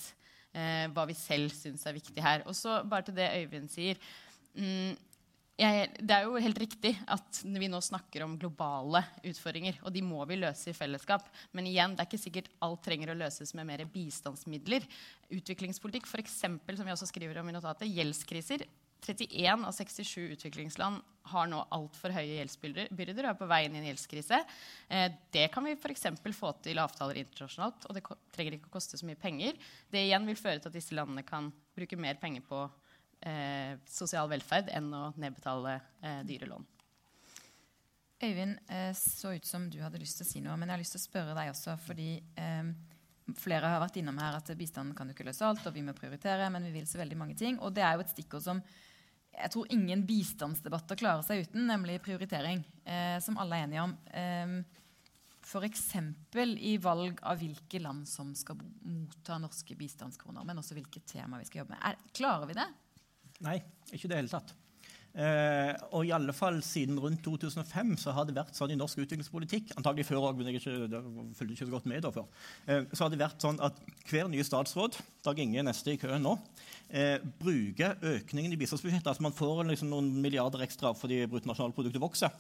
[0.55, 2.46] eh, hva vi selv syns er viktig her.
[2.46, 4.01] Og så bare til det Øyvind sier.
[4.55, 4.94] Mm,
[5.61, 9.79] jeg, det er jo helt riktig at vi nå snakker om globale utfordringer.
[9.85, 11.29] Og de må vi løse i fellesskap.
[11.57, 14.87] Men igjen, det er ikke sikkert alt trenger å løses med mer bistandsmidler.
[15.37, 18.64] Utviklingspolitikk, f.eks., som vi også skriver om i notatet, gjeldskriser
[19.01, 21.01] 31 av 67 utviklingsland
[21.33, 22.90] har nå altfor høye gjeldsbyrder
[23.25, 24.40] og er på vei inn i en gjeldskrise.
[24.88, 26.07] Eh, det kan vi f.eks.
[26.37, 29.57] få til avtaler internasjonalt, og det trenger ikke å koste så mye penger.
[29.90, 32.64] Det igjen vil føre til at disse landene kan bruke mer penger på
[33.85, 36.64] sosial velferd enn å nedbetale eh, dyre lån.
[38.22, 40.83] Øyvind, eh, så ut som du hadde lyst til å si noe, men jeg har
[40.83, 42.72] lyst til å spørre deg også, fordi eh,
[43.40, 45.94] flere har vært innom her at bistanden kan jo ikke løse alt, og vi må
[45.96, 47.56] prioritere, men vi vil så veldig mange ting.
[47.64, 48.61] Og det er jo et stikkord som
[49.30, 53.96] jeg tror ingen bistandsdebatter klarer seg uten, nemlig prioritering, eh, som alle er enige om.
[54.12, 54.78] Eh,
[55.40, 55.87] F.eks.
[56.61, 61.48] i valg av hvilke land som skal motta norske bistandskroner, men også hvilke tema vi
[61.48, 61.83] skal jobbe med.
[61.88, 62.68] Er, klarer vi det?
[63.46, 64.55] Nei, ikke i det hele tatt.
[65.11, 69.00] Eh, og i alle fall siden rundt 2005 så har det vært sånn i norsk
[69.03, 71.00] utviklingspolitikk antagelig før også, men jeg ikke,
[71.35, 72.29] fulgte ikke så godt med da før,
[72.70, 76.22] eh, så har det vært sånn at hver nye statsråd Dag Inge neste i køen
[76.22, 76.37] nå,
[76.94, 82.31] eh, bruker økningen i bistandsbudsjettet altså Man får liksom noen milliarder ekstra fordi bruttonasjonalproduktet vokser.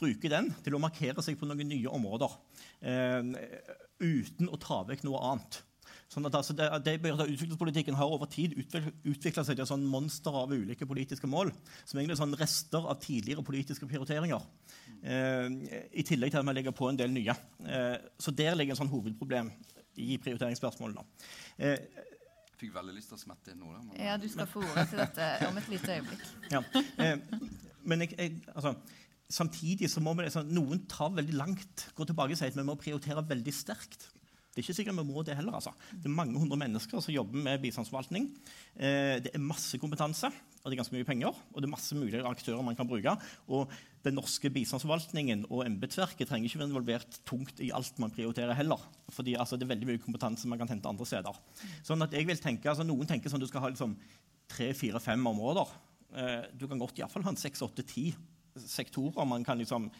[0.00, 2.32] Bruker den til å markere seg på noen nye områder
[2.80, 3.28] eh,
[4.00, 5.60] uten å ta vekk noe annet.
[6.06, 10.36] Sånn at altså, det, det Utviklingspolitikken har over tid utvikla seg til et sånn monster
[10.38, 11.50] av ulike politiske mål,
[11.82, 14.44] som egentlig er sånn rester av tidligere politiske prioriteringer.
[15.02, 15.48] Eh,
[15.90, 17.34] I tillegg til at man legger på en del nye.
[17.66, 19.50] Eh, så der ligger en sånn hovedproblem
[20.02, 21.02] i prioriteringsspørsmålene.
[21.58, 22.04] Eh,
[22.56, 23.82] jeg fikk veldig lyst til å smette inn noe.
[23.82, 23.96] Men...
[24.00, 26.22] Ja, du skal få ordet til dette om et lite øyeblikk.
[26.54, 26.62] Ja,
[27.02, 27.18] eh,
[27.84, 28.72] men jeg, jeg, altså,
[29.28, 32.64] samtidig så må vi, altså, noen ta veldig langt, gå tilbake og si at vi
[32.64, 34.08] må prioritere veldig sterkt.
[34.56, 35.52] Det er ikke sikkert vi må det heller.
[35.58, 35.68] altså.
[35.92, 38.30] Det er mange hundre mennesker som jobber med bistandsforvaltning.
[38.72, 41.36] Eh, det er masse kompetanse, og det er ganske mye penger.
[41.52, 43.12] Og det er masse mulige aktører man kan bruke.
[43.52, 43.74] Og
[44.06, 48.80] den norske bistandsforvaltningen og embetsverket trenger ikke være involvert tungt i alt man prioriterer heller.
[49.12, 51.42] Fordi altså, det er veldig mye kompetanse man kan hente andre steder.
[51.84, 53.92] Sånn at jeg vil tenke, altså Noen tenker sånn at du skal ha liksom,
[54.48, 55.76] tre, fire, fem områder.
[56.16, 58.08] Eh, du kan godt iallfall ha en seks, åtte, ti
[58.56, 59.90] sektorer man kan liksom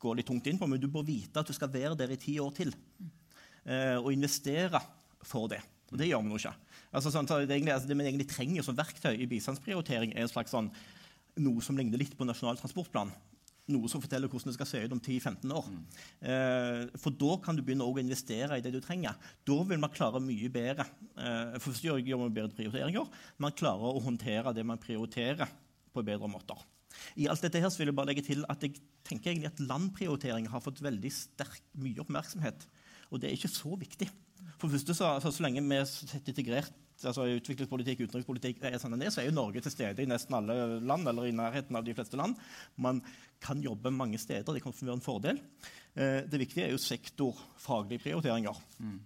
[0.00, 2.20] gå litt tungt inn på, men du bør vite at du skal være der i
[2.20, 2.72] ti år til
[3.66, 4.78] og investere
[5.26, 5.58] for det.
[5.92, 6.54] Og det gjør vi nå ikke.
[6.96, 10.54] Altså, sånn, det, egentlig, altså, det vi egentlig trenger som verktøy i bistandsprioritering, er slags,
[10.54, 10.70] sånn,
[11.42, 13.12] noe som ligner litt på Nasjonal transportplan.
[13.74, 15.66] Noe som forteller hvordan det skal se ut om 10-15 år.
[15.72, 15.80] Mm.
[16.30, 19.18] Eh, for da kan du begynne å investere i det du trenger.
[19.46, 20.86] Da vil man klare mye bedre.
[21.18, 23.10] Eh, for gjør, gjør man bedre prioriteringer.
[23.42, 25.50] Man klarer å håndtere det man prioriterer,
[25.96, 26.58] på bedre måter.
[27.16, 28.76] I alt dette her så vil jeg bare legge til at jeg
[29.06, 32.66] tenker egentlig at landprioritering har fått veldig sterk mye oppmerksomhet
[33.10, 34.08] og det er ikke så viktig.
[34.56, 39.10] For første så, altså, så lenge vi setter integrert altså utviklingspolitikk, utenrikspolitikk er sånn det,
[39.12, 41.94] så er jo Norge til stede i nesten alle land, eller i nærheten av de
[41.96, 42.38] fleste land.
[42.80, 43.02] Man
[43.42, 44.54] kan jobbe mange steder.
[44.56, 45.40] Det kan være en fordel.
[45.94, 48.62] Eh, det viktige er jo sektorfaglige prioriteringer.
[48.78, 49.00] Mm.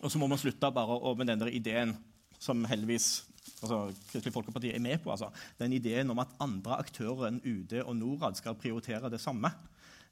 [0.00, 1.92] Og så må man slutte bare med den der ideen
[2.40, 3.26] som heldigvis
[3.60, 5.12] altså, Kristelig Folkeparti er med på.
[5.12, 5.28] Altså.
[5.60, 9.52] Den ideen om at andre aktører enn UD og Norad skal prioritere det samme.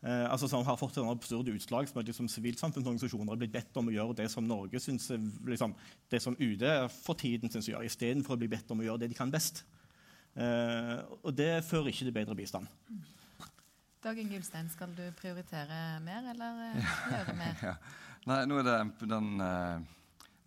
[0.02, 3.80] Eh, altså, som har fått en absurd utslag som at liksom, sivilsamfunnsorganisasjoner har blitt bedt
[3.80, 5.10] om å gjøre det som Norge synes,
[5.46, 5.74] liksom,
[6.10, 6.62] det som UD
[7.00, 9.32] for tiden syns å gjøre, istedenfor å bli bedt om å gjøre det de kan
[9.34, 9.64] best.
[10.38, 12.70] Eh, og det fører ikke til bedre bistand.
[14.04, 17.62] Dag Inge Ulstein, skal du prioritere mer, eller eh, gjøre mer?
[17.72, 17.78] ja.
[18.28, 19.97] Nei, nå er det den uh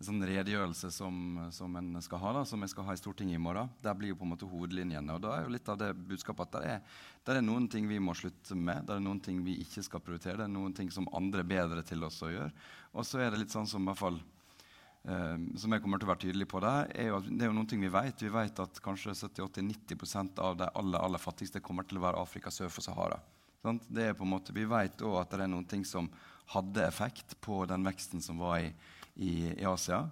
[0.02, 1.14] en sånn redegjørelse som,
[1.54, 3.70] som en skal ha, da, som jeg skal ha i Stortinget i morgen.
[3.84, 5.14] Der blir jo på en måte hovedlinjene.
[5.14, 6.96] og da er jo litt av det budskapet at det er,
[7.28, 8.82] der er noen ting vi må slutte med.
[8.88, 10.40] Det er noen ting vi ikke skal prioritere.
[10.40, 12.50] Det er noen ting som andre er bedre til oss å gjøre.
[12.98, 16.10] Og så er det litt sånn som i hvert fall eh, som jeg kommer til
[16.10, 18.26] å være tydelig på der, er jo at det er jo noen ting vi vet.
[18.26, 22.50] Vi vet at kanskje 70-80-90% av de aller, aller fattigste kommer til å være Afrika
[22.50, 23.22] sør for Sahara.
[23.62, 23.86] Sant?
[23.86, 26.10] Det er på en måte, Vi vet òg at det er noen ting som
[26.52, 28.72] hadde effekt på den veksten som var i
[29.16, 30.04] i, i Asia.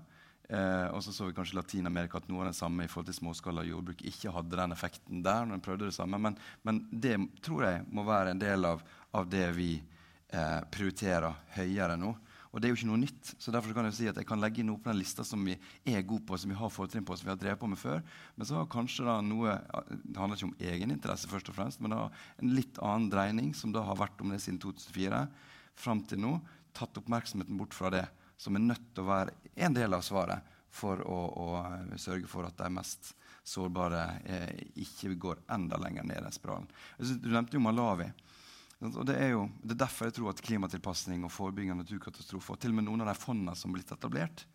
[0.50, 3.20] Eh, og så så vi kanskje Latin-Amerika at noe av det samme i forhold til
[3.20, 5.44] småskala jordbruk ikke hadde den effekten der.
[5.46, 8.82] når de prøvde det samme, Men, men det tror jeg må være en del av,
[9.14, 12.16] av det vi eh, prioriterer høyere nå.
[12.50, 13.34] Og det er jo ikke noe nytt.
[13.38, 15.44] så derfor kan Jeg si at jeg kan legge inn noe på den lista som
[15.46, 15.54] vi
[15.86, 18.02] er gode på, som vi har fortrinn på, som vi har drevet på med før.
[18.34, 19.54] Men så har kanskje da noe
[20.02, 22.08] Det handler ikke om egeninteresse, først og fremst, men da
[22.42, 25.28] en litt annen dreining, som da har vært om det siden 2004,
[25.78, 26.40] fram til nå,
[26.74, 28.08] tatt oppmerksomheten bort fra det
[28.40, 32.46] som er nødt til å være en del av svaret for å, å sørge for
[32.46, 33.12] at de mest
[33.46, 36.68] sårbare eh, ikke går enda lenger ned den spiralen.
[36.98, 38.08] Du nevnte jo Malawi.
[38.80, 42.56] Og det er jo det er derfor jeg tror at klimatilpasning og forebygging av naturkatastrofer
[42.56, 44.46] og til og med noen av de fondene som er blitt etablert,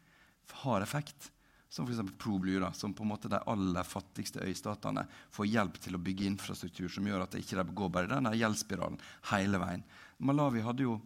[0.66, 1.32] har effekt.
[1.70, 2.14] Som f.eks.
[2.22, 6.88] ProBlue, som på en måte de aller fattigste øystatene får hjelp til å bygge infrastruktur
[6.94, 9.02] som gjør at det ikke går bare i den gjeldsspiralen
[9.34, 9.84] hele veien.
[10.24, 11.00] Malawi hadde jo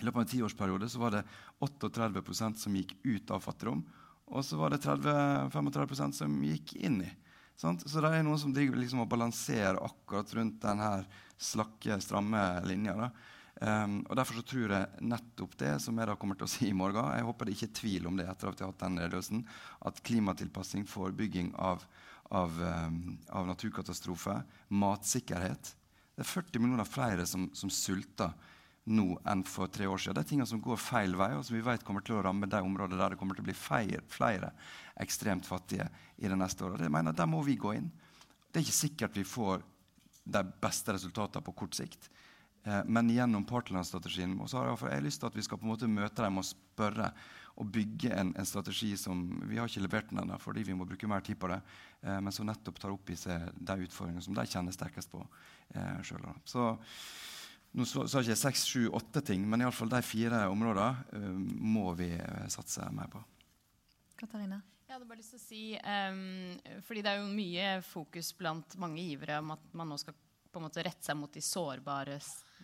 [0.00, 1.24] i løpet av en tiårsperiode så var det
[1.60, 3.82] 38% som gikk ut av fattigdom.
[4.30, 7.10] Og så var det 30-35% som gikk inn i.
[7.60, 7.82] Sant?
[7.84, 10.92] Så det er noen som driver liksom og balanserer akkurat rundt denne
[11.40, 13.10] slakke, stramme linja.
[13.60, 16.70] Um, og Derfor så tror jeg nettopp det som jeg da kommer til å si
[16.70, 18.84] i morgen Jeg håper det ikke er tvil om det etter at jeg har hatt
[18.86, 19.42] den redegjørelsen,
[19.90, 21.84] at klimatilpassing, forebygging av,
[22.32, 24.40] av, um, av naturkatastrofer,
[24.72, 28.32] matsikkerhet Det er 40 millioner flere som, som sulter
[28.90, 30.18] nå enn for tre år siden.
[30.18, 32.48] Det er ting som går feil vei, og som vi vet kommer til å ramme
[32.50, 34.52] de områdene der det kommer til å bli flere, flere
[35.00, 35.86] ekstremt fattige
[36.18, 36.82] i det neste året.
[36.84, 37.90] Jeg mener, Der må vi gå inn.
[38.50, 39.62] Det er ikke sikkert vi får
[40.24, 42.10] de beste resultatene på kort sikt.
[42.64, 45.72] Eh, men gjennom partnerlandsstrategien så har jeg, jeg lyst til at vi skal på en
[45.72, 47.12] måte møte dem og spørre
[47.60, 50.86] og bygge en, en strategi som Vi har ikke levert den ennå fordi vi må
[50.88, 51.60] bruke mer tid på det,
[52.04, 55.22] eh, men som nettopp tar opp i seg de utfordringene som de kjenner sterkest på
[55.74, 56.28] eh, sjøl.
[57.70, 61.36] Nå sa ikke jeg seks, sju, åtte ting, men iallfall de fire områdene uh,
[61.76, 63.22] må vi uh, satse mer på.
[64.18, 64.58] Katarina?
[64.88, 68.74] Jeg hadde bare lyst til å si, um, fordi Det er jo mye fokus blant
[68.82, 70.16] mange givere om at man nå skal
[70.50, 72.16] på en måte rette seg mot de sårbare,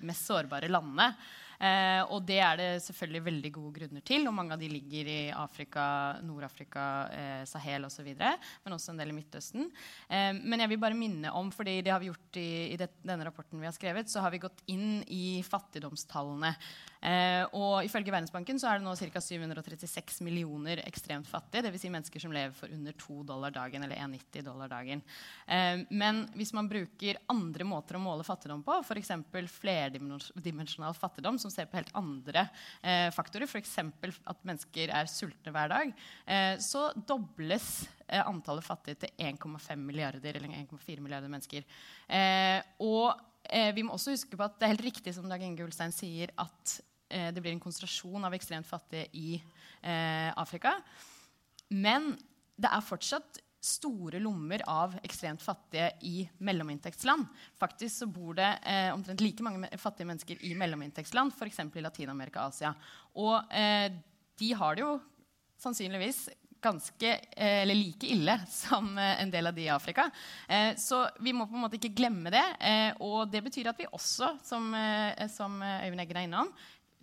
[0.02, 1.12] mest sårbare landene.
[1.56, 4.26] Eh, og det er det selvfølgelig veldig gode grunner til.
[4.28, 5.86] Og mange av de ligger i Afrika,
[6.26, 8.10] Nord-Afrika, eh, Sahel osv.
[8.16, 9.70] Men også en del i Midtøsten.
[10.08, 12.90] Eh, men jeg vil bare minne om, fordi det har vi gjort i, i det,
[13.06, 16.54] denne rapporten vi har skrevet, så har vi gått inn i fattigdomstallene.
[17.06, 19.20] Eh, og ifølge Verdensbanken så er det nå ca.
[19.22, 21.66] 736 millioner ekstremt fattige.
[21.68, 21.84] Dvs.
[21.84, 25.02] Si mennesker som lever for under 2 dollar dagen eller 1,90 dollar dagen.
[25.46, 29.12] Eh, men hvis man bruker andre måter å måle fattigdom på, f.eks.
[29.60, 32.46] flerdimensjonal fattigdom, som ser på helt andre
[32.82, 33.76] eh, faktorer, f.eks.
[33.78, 35.94] at mennesker er sultne hver dag,
[36.26, 41.66] eh, så dobles eh, antallet fattige til 1,5 milliarder eller 1,4 milliarder mennesker.
[42.10, 43.14] Eh, og
[43.46, 45.94] eh, vi må også huske på at det er helt riktig som Dag Inge Ulstein
[45.94, 46.78] sier, at
[47.08, 49.38] eh, det blir en konsentrasjon av ekstremt fattige i
[49.86, 50.72] Afrika.
[51.70, 52.08] Men
[52.58, 57.26] det er fortsatt store lommer av ekstremt fattige i mellominntektsland.
[57.58, 61.60] Faktisk så bor det eh, omtrent like mange fattige mennesker i mellominntektsland, f.eks.
[61.74, 62.72] i Latin-Amerika og Asia.
[63.18, 63.90] Og eh,
[64.38, 64.96] de har det jo
[65.62, 66.28] sannsynligvis
[66.66, 70.10] ganske, eh, eller like ille som eh, en del av de i Afrika.
[70.48, 72.44] Eh, så vi må på en måte ikke glemme det.
[72.60, 74.72] Eh, og det betyr at vi også, som,
[75.32, 76.52] som Øyvind Eggen er innom,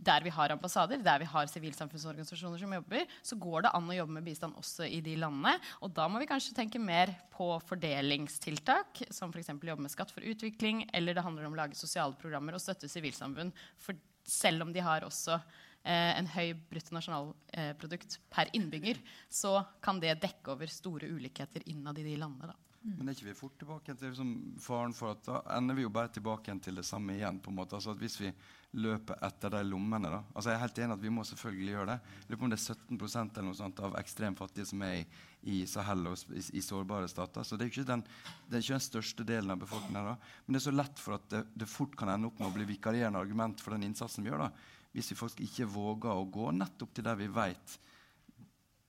[0.06, 3.98] der vi har ambassader, der vi har sivilsamfunnsorganisasjoner som jobber, så går det an å
[3.98, 5.56] jobbe med bistand også i de landene.
[5.84, 9.54] Og da må vi kanskje tenke mer på fordelingstiltak, som f.eks.
[9.54, 12.92] jobbe med Skatt for utvikling, eller det handler om å lage sosiale programmer og støtte
[12.92, 13.54] sivilsamfunn.
[13.82, 20.20] For selv om de har også eh, en høy bruttonasjonalprodukt per innbygger, så kan det
[20.24, 22.54] dekke over store ulikheter innad i de landene.
[22.54, 22.73] Da.
[22.84, 22.98] Mm.
[22.98, 25.92] Men er ikke vi fort tilbake til liksom, faren for at da ender vi jo
[25.94, 27.38] bare tilbake til det samme igjen?
[27.40, 28.32] på en måte, altså at Hvis vi
[28.76, 31.86] løper etter de lommene da, altså Jeg er helt enig at vi må selvfølgelig gjøre
[31.94, 31.96] det.
[32.04, 34.98] Jeg lurer på om det er 17% eller noe sånt av ekstremt fattige som er
[34.98, 35.06] i,
[35.54, 37.48] i Sahel og i, i, sårbare stater.
[37.48, 38.04] Så det er ikke den,
[38.50, 40.12] det er ikke den største delen av befolkningen.
[40.12, 42.52] da, Men det er så lett for at det, det fort kan ende opp med
[42.52, 44.50] å bli vikarierende argument for den innsatsen vi gjør.
[44.50, 44.52] da,
[44.92, 47.80] Hvis vi faktisk ikke våger å gå nettopp til der vi vet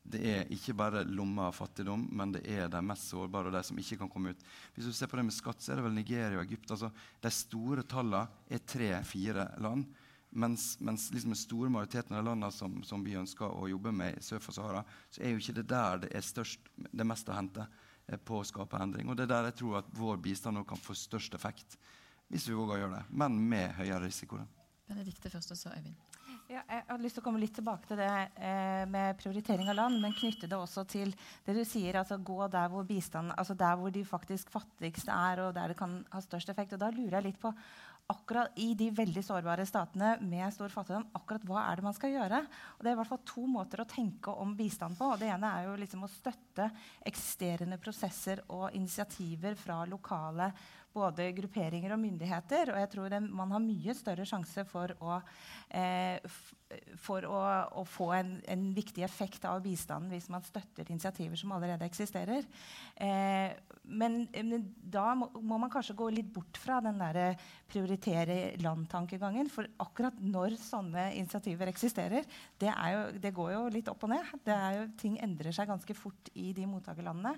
[0.04, 3.62] det er ikke bare lomma av fattigdom, men det er de mest sårbare og de
[3.64, 4.42] som ikke kan komme ut.
[4.74, 6.74] Hvis du ser på det med skatt, så er det vel Nigeria og Egypt.
[6.74, 6.90] altså
[7.24, 9.86] De store tallene er tre-fire land.
[10.34, 14.18] Mens, mens liksom den store majoriteten av landene som, som, vi ønsker å jobbe med
[14.24, 14.82] sør for Sahara,
[15.14, 18.40] så er jo ikke det der det er størst, det meste å hente eh, på
[18.40, 19.08] å skape endring.
[19.08, 21.78] Og det er der jeg tror at vår bistand kan få størst effekt,
[22.28, 23.04] hvis vi våger å gjøre det.
[23.14, 24.42] Men med høyere risiko.
[24.90, 25.96] Benedikte først, og så Øyvind.
[26.44, 29.78] Ja, jeg hadde lyst til å komme litt tilbake til det eh, med prioritering av
[29.78, 31.14] land, men knytte det også til
[31.46, 35.40] det du sier, altså gå der hvor bistand, altså der hvor de faktisk fattigste er,
[35.40, 36.76] og der det kan ha størst effekt.
[36.76, 37.54] Og da lurer jeg litt på
[38.12, 42.12] akkurat i de veldig sårbare statene med stor fattigdom, akkurat hva er det man skal
[42.12, 42.42] gjøre?
[42.76, 45.14] Og det er i hvert fall to måter å tenke om bistand på.
[45.14, 46.68] og Det ene er jo liksom å støtte
[47.08, 50.52] eksisterende prosesser og initiativer fra lokale
[50.94, 52.70] både grupperinger og myndigheter.
[52.72, 55.18] Og jeg tror en, man har mye større sjanse for å,
[55.74, 56.22] eh,
[57.02, 57.40] for å,
[57.80, 62.46] å få en, en, viktig effekt av bistanden hvis man støtter initiativer som allerede eksisterer.
[62.94, 63.54] Eh,
[63.84, 67.36] men, men, da må, må, man kanskje gå litt bort fra den der
[67.70, 69.50] prioritere land-tankegangen.
[69.52, 72.26] For akkurat når sånne initiativer eksisterer,
[72.62, 74.34] det, jo, det, går jo litt opp og ned.
[74.78, 77.34] Jo, ting endrer seg ganske fort i de mottakerlandene.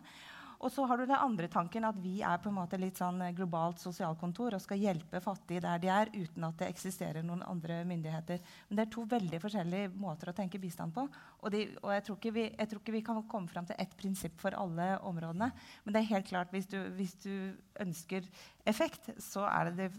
[0.64, 3.21] Og så har du den andre tanken at vi er på en måte litt sånn
[3.37, 7.83] globalt sosialkontor og skal hjelpe fattige der de er, uten at det eksisterer noen andre
[7.88, 8.40] myndigheter.
[8.69, 11.05] Men det er to veldig forskjellige måter å tenke bistand på.
[11.42, 13.92] Og, de, og jeg, tror vi, jeg, tror ikke vi, kan komme fram til ett
[13.99, 15.51] prinsipp for alle områdene.
[15.85, 17.35] Men det er helt klart hvis du, hvis du
[17.83, 18.25] ønsker
[18.64, 19.90] effekt, så er, det,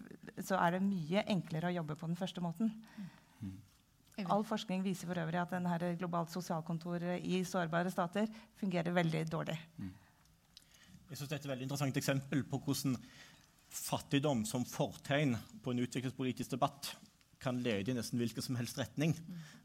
[0.41, 2.74] så er, det, mye enklere å jobbe på den første måten.
[4.26, 8.26] All forskning viser for øvrig at denne globalt sosialkontor i sårbare stater
[8.58, 9.58] fungerer veldig dårlig.
[9.78, 9.91] Mm.
[11.08, 12.98] Jeg synes Det er et veldig interessant eksempel på hvordan
[13.72, 16.96] fattigdom som fortegn på en utviklingspolitisk debatt
[17.39, 19.13] kan lede i nesten hvilken som helst retning.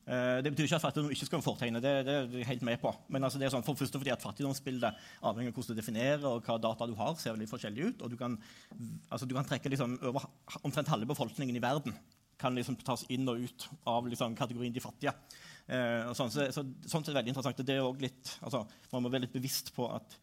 [0.05, 1.83] Uh, det betyr ikke at fattigdom ikke skal være fortegnet.
[1.83, 2.93] Det, det, er jeg helt med på.
[3.09, 6.27] Men altså, det er sånn, for først fordi at fattigdomsbildet avhenger av hvordan du definerer
[6.29, 8.03] og hva data du har, ser veldig forskjellig ut.
[8.05, 8.37] Og du kan,
[9.09, 10.27] altså, du kan trekke liksom, over
[10.63, 11.97] omtrent halve befolkningen i verden
[12.43, 15.15] kan liksom tas inn og ut av liksom, kategorien de fattige.
[15.71, 17.65] Uh, sånn, så, så, sånn det veldig interessant.
[17.67, 20.19] Det er litt, altså, man må være litt bevisst på at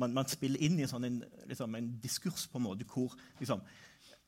[0.00, 3.62] man, man, spiller inn i sånn en, liksom, en, diskurs på en måte hvor liksom,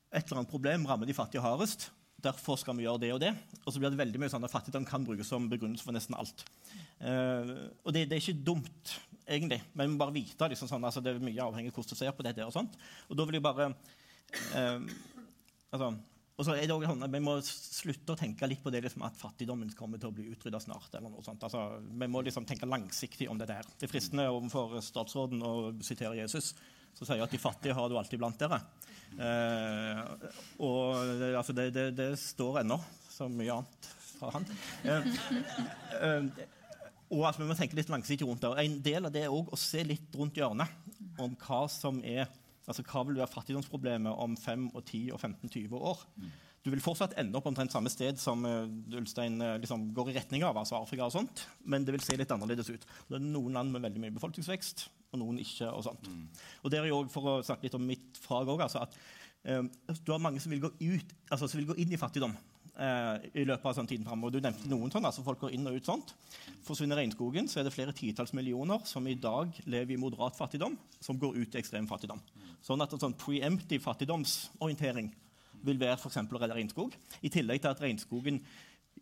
[0.09, 1.89] et eller annet problem rammer de fattige hardest.
[2.19, 3.31] Derfor skal vi gjøre det og det.
[3.63, 6.17] Og så blir det veldig mye sånn at fattigdom kan brukes som begrunnelse for nesten
[6.19, 6.43] alt.
[6.99, 10.83] Uh, og det, det, er ikke dumt, egentlig, men vi må bare vite liksom, sånn,
[10.89, 12.47] altså, det er mye avhengig av hvordan du ser på dette.
[12.47, 12.75] Og sånt.
[13.07, 14.89] Og da vil jeg bare uh,
[15.71, 15.93] altså,
[16.39, 18.79] og så er det også sånn at Vi må slutte å tenke litt på det
[18.85, 20.93] liksom, at fattigdommen kommer til å bli utrydda snart.
[20.93, 21.43] eller noe sånt.
[21.43, 23.67] Altså, vi må liksom tenke langsiktig om det der.
[23.75, 26.53] Det er fristende overfor statsråden å sitere Jesus,
[26.95, 28.61] som sier at de fattige har du alltid blant dere.
[29.19, 30.01] Eh,
[30.63, 32.79] og det, altså, det, det, det står ennå,
[33.11, 34.47] så mye annet fra han.
[34.87, 35.13] Eh,
[35.99, 36.45] eh,
[37.09, 38.53] og altså, Vi må tenke litt langsiktig rundt det.
[38.63, 42.29] En del av det er også å se litt rundt hjørnet om hva som er
[42.69, 46.05] Altså, Hva vil være fattigdomsproblemet om 5, og 10 og 15-20 år?
[46.65, 48.67] Du vil fortsatt ende opp omtrent samme sted som uh,
[48.99, 52.17] Ulstein uh, liksom går i retning av, altså Afrika og sånt, men det vil se
[52.19, 52.83] litt annerledes ut.
[53.07, 55.71] Det er noen land med veldig mye befolkningsvekst, og noen ikke.
[55.71, 56.11] Og sånt.
[56.11, 56.27] Mm.
[56.63, 58.99] Og det er jo For å snakke litt om mitt fag òg, altså at
[59.47, 59.71] um,
[60.03, 62.35] du har mange som vil gå, ut, altså, som vil gå inn i fattigdom
[62.79, 64.35] eh, i løpet av sånn tiden fremover.
[64.35, 66.13] Du nevnte noen sånn, altså folk går inn og ut sånt.
[66.67, 70.77] Forsvinner regnskogen, så er det flere titalls millioner som i dag lever i moderat fattigdom,
[71.03, 72.21] som går ut i ekstrem fattigdom.
[72.65, 75.11] Sånn at en sånn preemptive fattigdomsorientering
[75.65, 76.19] vil være f.eks.
[76.23, 76.95] å redde regnskog.
[77.23, 78.41] I tillegg til at regnskogen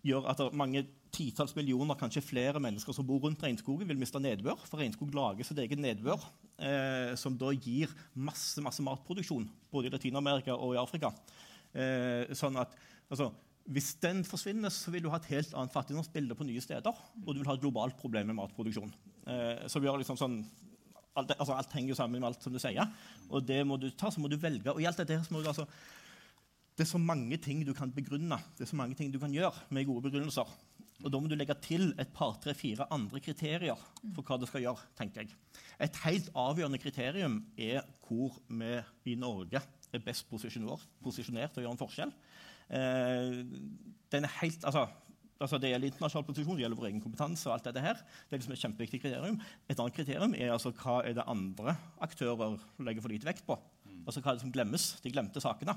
[0.06, 4.60] gjør at mange titalls millioner, kanskje flere mennesker som bor rundt regnskogen, vil miste nedbør.
[4.68, 6.22] For regnskog lager sitt eget nedbør,
[6.60, 11.14] eh, som da gir masse, masse matproduksjon både i Latin-Amerika og i Afrika.
[11.74, 12.74] Eh, sånn at
[13.10, 13.32] altså,
[13.68, 17.02] hvis den forsvinner, så vil du ha et helt annet fattigdomsbilde på nye steder.
[17.26, 18.94] Og du vil ha et globalt problem med matproduksjon.
[19.28, 20.40] Eh, vi har liksom sånn,
[21.18, 22.88] alt, altså alt, henger jo sammen med alt, som du sier.
[23.30, 24.72] Og det må du ta, så må du velge.
[24.74, 25.68] Og i alt dette så må du altså,
[26.78, 29.34] Det er så mange ting du kan begrunne, det er så mange ting du kan
[29.34, 30.50] gjøre med gode begrunnelser.
[31.04, 33.78] Og Da må du legge til et par, tre, fire andre kriterier
[34.16, 34.86] for hva du skal gjøre.
[34.98, 35.36] tenker jeg.
[35.80, 39.62] Et helt avgjørende kriterium er hvor vi i Norge
[39.94, 42.14] er best posisjonert til å gjøre en forskjell.
[42.70, 43.44] Eh,
[44.12, 44.88] den er helt, altså,
[45.38, 47.46] Altså det gjelder internasjonal posisjon, det gjelder vår egen kompetanse.
[47.50, 48.00] og alt dette her.
[48.28, 49.38] Det er liksom et kjempeviktig kriterium.
[49.70, 53.60] Et annet kriterium er altså hva er det andre aktører legger for lite vekt på.
[54.08, 54.88] Altså Hva er det som glemmes?
[55.04, 55.76] De glemte sakene.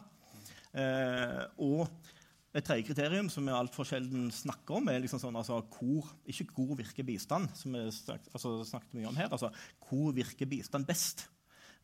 [0.71, 1.89] Eh, og
[2.55, 6.49] et tredje kriterium som vi altfor sjelden snakker om, er liksom sånn, altså, hvor, ikke
[6.55, 9.29] hvor virker bistand, som vi snakket, altså, snakket mye om her.
[9.31, 9.53] altså
[9.87, 11.29] Hvor virker bistand best?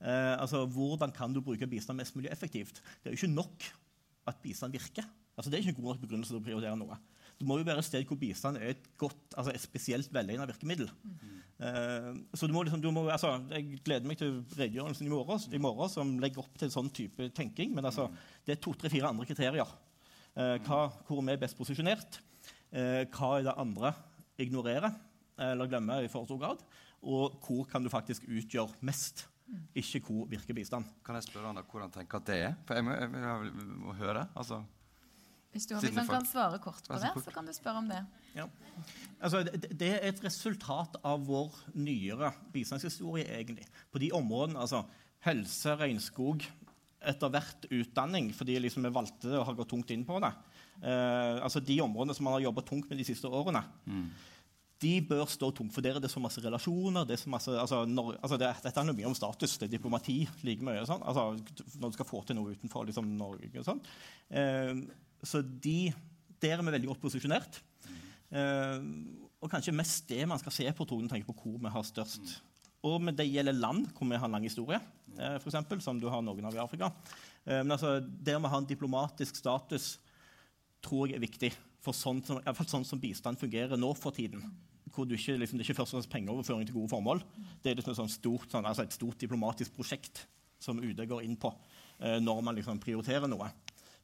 [0.00, 2.80] Eh, altså, Hvordan kan du bruke bistand mest mulig effektivt?
[3.02, 3.68] Det er jo ikke nok
[4.26, 5.06] at bistand virker.
[5.36, 6.98] Altså, det er ikke en god nok begrunnelse til å prioritere noe.
[7.36, 10.48] Det må jo være et sted hvor bistand er et, godt, altså et spesielt velegnet
[10.48, 10.88] virkemiddel.
[11.04, 11.34] Mm.
[11.56, 15.44] Uh, så du må liksom, du må, altså, Jeg gleder meg til redegjørelsen i morgen,
[15.52, 17.74] i morgen, som legger opp til en sånn type tenking.
[17.76, 18.08] Men altså,
[18.46, 19.76] det er to, tre, fire andre kriterier.
[20.36, 22.20] Uh, hva, hvor vi er best posisjonert.
[22.72, 23.92] Uh, hva er det andre
[24.40, 24.92] ignorerer
[25.36, 26.62] eller glemmer i for stor grad.
[27.04, 29.26] Og hvor kan du faktisk utgjøre mest.
[29.76, 30.88] Ikke hvor virker bistand.
[31.04, 32.56] Kan jeg spørre hvordan tenker at det er?
[32.66, 33.52] For jeg må, jeg
[33.84, 34.24] må høre.
[34.34, 34.62] altså
[35.56, 38.02] hvis du liksom kan svare kort på det, så kan du spørre om det.
[38.36, 38.44] Ja.
[39.16, 43.64] Altså, det, det, er et resultat av vår nyere bistandshistorie, egentlig.
[43.92, 44.84] På de områdene, altså
[45.24, 46.44] helse, regnskog,
[47.06, 50.32] etter hvert utdanning, fordi liksom vi valgte det og har gått tungt inn på det.
[50.82, 54.06] Eh, altså De områdene som man har jobba tungt med de siste årene, mm.
[54.82, 55.74] de bør stå tungt.
[55.74, 57.06] For der er det så masse relasjoner.
[57.08, 59.56] det er så masse, altså, når, altså det, Dette handler mye om status.
[59.56, 60.84] Det er diplomati like mye.
[60.88, 61.30] Sånn, altså,
[61.80, 63.64] når du skal få til noe utenfor liksom, Norge.
[63.66, 63.82] Sånn.
[64.30, 64.74] Eh,
[65.24, 65.92] så de,
[66.42, 67.60] der er vi veldig godt posisjonert.
[68.26, 68.82] Uh,
[69.44, 71.86] og kanskje mest det man skal se på tror jeg, tenker på hvor vi har
[71.86, 72.36] størst.
[72.86, 74.78] Og med det gjelder land hvor vi har lang historie,
[75.16, 76.90] eh, for eksempel, som du har noen av i Afrika.
[77.46, 79.96] Uh, men altså, der vi har en diplomatisk status,
[80.84, 81.52] tror jeg er viktig.
[81.82, 84.42] For sånn som, sånn som bistand fungerer nå for tiden.
[84.90, 87.22] Hvor ikke, liksom, det er ikke først og fremst pengeoverføring til gode formål.
[87.62, 90.24] Det er liksom sånn stort, sånn, altså et stort diplomatisk prosjekt
[90.62, 91.50] som UD går inn på
[91.96, 93.48] når man liksom prioriterer noe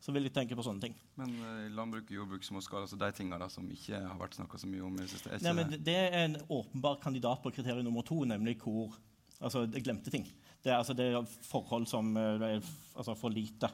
[0.03, 0.97] så vil jeg tenke på sånne ting.
[1.21, 4.71] Men uh, landbruk og jordbruk småskala, altså de tingene som ikke har vært snakka så
[4.71, 8.23] mye om i siste, Nei, men Det er en åpenbar kandidat på kriterium nummer to,
[8.29, 8.99] nemlig hvor
[9.43, 10.23] Altså det glemte ting.
[10.63, 12.61] Det er, altså, det er forhold som uh, det er
[12.95, 13.67] altså, for lite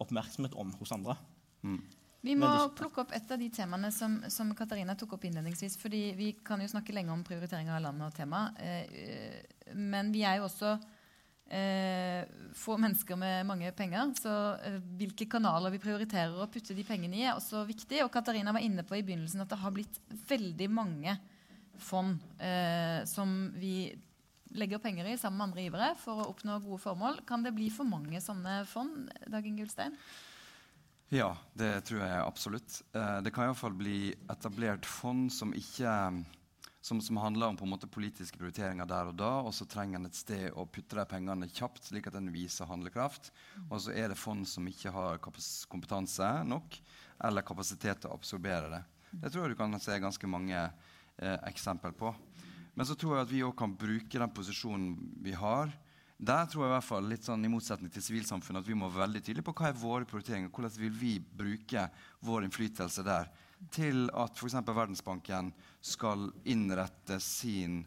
[0.00, 1.16] oppmerksomhet om hos andre.
[1.60, 1.82] Mm.
[2.20, 5.78] Vi må plukke opp et av de temaene som, som, Katarina tok opp innledningsvis.
[5.80, 9.40] fordi Vi kan jo snakke lenge om prioritering av land og tema, eh,
[9.72, 10.88] men vi er jo også eh,
[12.54, 14.12] få mennesker med mange penger.
[14.18, 14.34] Så
[14.64, 18.02] eh, hvilke kanaler vi prioriterer å putte de pengene i, er også viktig.
[18.04, 21.16] Og Katarina var inne på i begynnelsen at det har blitt veldig mange
[21.80, 23.90] fond eh, som vi
[24.50, 27.22] legger penger i sammen med andre givere for å oppnå gode formål.
[27.28, 29.94] Kan det bli for mange sånne fond, Dagen Gullstein?
[31.10, 32.82] Ja, det tror jeg absolutt.
[32.94, 35.94] Eh, det kan iallfall bli etablert fond som ikke
[36.80, 39.32] som, som, handler om på en måte politiske prioriteringer der og da.
[39.44, 42.68] Og så trenger en et sted å putte de pengene kjapt, slik at en viser
[42.70, 43.30] handlekraft.
[43.68, 46.80] Og så er det fond som ikke har kompetanse nok
[47.28, 48.80] eller kapasitet til å absorbere det.
[49.10, 52.14] Det tror jeg du kan se ganske mange eh, eksempler på.
[52.74, 55.68] Men så tror jeg at vi òg kan bruke den posisjonen vi har.
[56.20, 58.88] Der tror jeg i hvert fall, litt sånn i motsetning til sivilsamfunnet, at vi må
[58.88, 60.52] være veldig tydelige på hva er våre prioriteringer.
[60.52, 61.86] Hvordan vil vi bruke
[62.24, 63.30] vår innflytelse der
[63.74, 64.58] til at f.eks.
[64.66, 65.52] Verdensbanken
[65.84, 67.82] skal innrette sin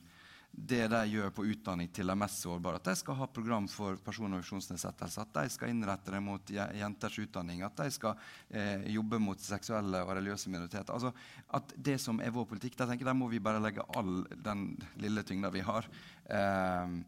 [0.54, 2.78] det de gjør på utdanning til de mest sårbare.
[2.78, 5.24] At de skal ha program for personer med funksjonsnedsettelse.
[5.24, 7.64] At de skal innrette det mot jenters utdanning.
[7.66, 8.14] At de skal
[8.54, 10.94] eh, jobbe mot seksuelle og religiøse minoriteter.
[10.94, 11.10] Altså,
[11.58, 14.68] at Det som er vår politikk, der, tenker, der må vi bare legge all den
[15.02, 15.90] lille tyngda vi har.
[16.30, 17.02] Eh,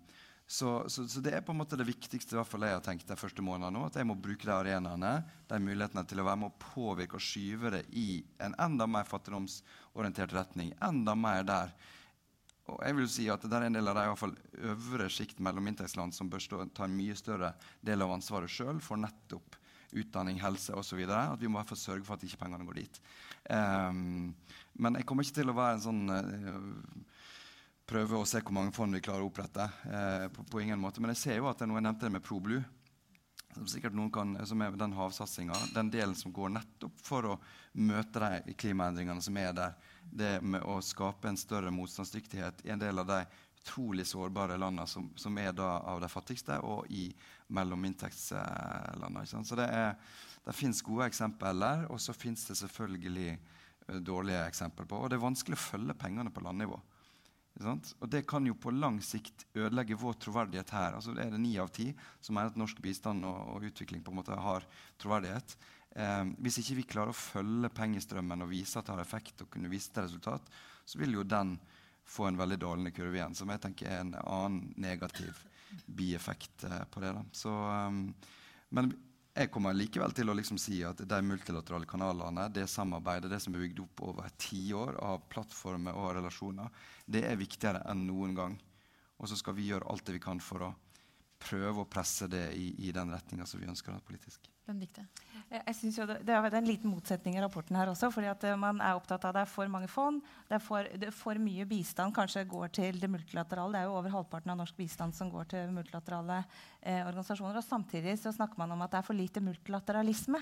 [0.48, 2.84] så, så, så, det er på en måte det viktigste i hvert fall jeg har
[2.86, 5.14] tenkt de første månedene nå, At jeg må bruke de arenaene,
[5.50, 9.10] de mulighetene til å være med å påvirke og skyve det i en enda mer
[9.10, 10.70] fattigdomsorientert retning.
[10.86, 11.74] Enda mer der.
[12.70, 14.38] Og jeg vil si at Det er en del av de i hvert fall
[14.74, 19.02] øvre sjikt mellominntektsland som bør stå, ta en mye større del av ansvaret sjøl for
[19.02, 19.58] nettopp
[19.96, 21.02] utdanning, helse osv.
[21.10, 23.02] At vi må i hvert fall sørge for at ikke pengene går dit.
[23.50, 24.34] Um,
[24.78, 27.15] men jeg kommer ikke til å være en sånn uh,
[27.86, 29.68] prøve å se hvor mange fond vi klarer å opprette.
[29.86, 31.02] Eh, på, på, ingen måte.
[31.02, 32.64] Men jeg ser jo at det noe jeg nevnte det med ProBlue.
[33.56, 37.36] Som sikkert noen kan, som er den havsatsinga, den delen som går nettopp for å
[37.80, 39.78] møte de klimaendringene som er der.
[40.04, 43.22] Det med å skape en større motstandsdyktighet i en del av de
[43.66, 47.08] utrolig sårbare landene som, som er da av de fattigste, og i
[47.56, 49.26] mellominntektslandene.
[49.26, 49.96] Så det, er,
[50.46, 55.00] det fins gode eksempler, der, og så fins det selvfølgelig eh, dårlige eksempler på.
[55.00, 56.78] Og det er vanskelig å følge pengene på landnivå.
[57.64, 60.98] Og Det kan jo på lang sikt ødelegge vår troverdighet her.
[60.98, 61.88] Altså er det ni av ti
[62.20, 64.68] som mener at norsk bistand og, og, utvikling på en måte har
[65.00, 65.56] troverdighet.
[65.96, 69.50] Eh, hvis ikke vi klarer å følge pengestrømmen og vise at det har effekt, og
[69.54, 70.52] kunne vise til resultat,
[70.86, 71.56] så vil jo den
[72.06, 75.40] få en veldig dalende kurve igjen, som jeg tenker er en annen negativ
[75.86, 77.16] bieffekt eh, på det.
[77.34, 78.10] Så, um,
[78.76, 78.92] men
[79.36, 83.56] jeg kommer likevel til å liksom si at de multilaterale kanalene, det samarbeidet, det som
[83.56, 86.72] er bygd opp over tiår av plattformer og relasjoner,
[87.06, 88.56] det er viktigere enn noen gang.
[89.20, 90.72] Og så skal vi gjøre alt det vi kan for å
[91.46, 94.50] prøve å presse det i, i den retninga som vi ønsker politisk.
[94.66, 95.04] Benedikte?
[95.46, 98.10] Jeg synes jo det, det, er en liten motsetning i rapporten her også.
[98.14, 100.24] fordi at uh, man er opptatt av Det er for mange fond.
[100.50, 103.76] Det er for, det er for mye bistand kanskje går til det multilaterale.
[103.76, 106.40] Det er jo over halvparten av norsk bistand som går til multilaterale
[106.82, 107.62] eh, organisasjoner.
[107.62, 110.42] og Samtidig så snakker man om at det er for lite multilateralisme.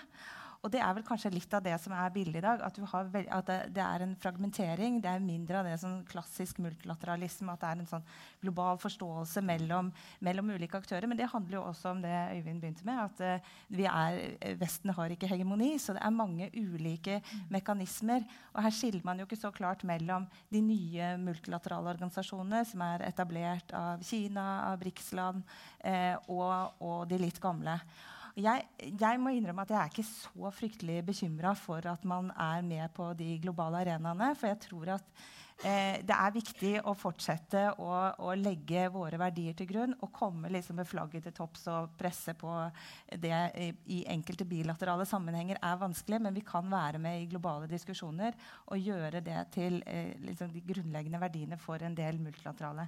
[0.63, 2.61] Og det er vel kanskje litt av det som er bildet i dag.
[2.63, 5.01] At, at det, det, er en fragmentering.
[5.03, 7.51] Det er mindre av det sånn klassisk multilateralisme.
[7.51, 8.05] At det er en sånn
[8.39, 9.89] global forståelse mellom,
[10.23, 11.09] mellom, ulike aktører.
[11.11, 13.01] Men det handler jo også om det Øyvind begynte med.
[13.03, 15.73] At uh, er, Vesten har ikke hegemoni.
[15.83, 17.19] Så det er mange ulike
[17.51, 18.23] mekanismer.
[18.55, 23.03] Og her skiller man jo ikke så klart mellom de nye multilaterale organisasjonene som er
[23.09, 25.43] etablert av Kina, av BRICS-land,
[25.83, 27.81] eh, og, og de litt gamle.
[28.33, 32.63] Jeg, jeg, må innrømme at jeg er ikke så fryktelig bekymra for at man er
[32.65, 34.31] med på de globale arenaene.
[34.35, 35.05] For jeg tror at
[35.63, 37.89] det er viktig å fortsette å,
[38.19, 42.33] å, legge våre verdier til grunn og komme liksom med flagget til topps og presse
[42.35, 42.51] på
[43.23, 47.69] det i, i, enkelte bilaterale sammenhenger er vanskelig, men vi kan være med i globale
[47.71, 48.35] diskusjoner
[48.71, 52.87] og gjøre det til eh, liksom de grunnleggende verdiene for en del multilaterale.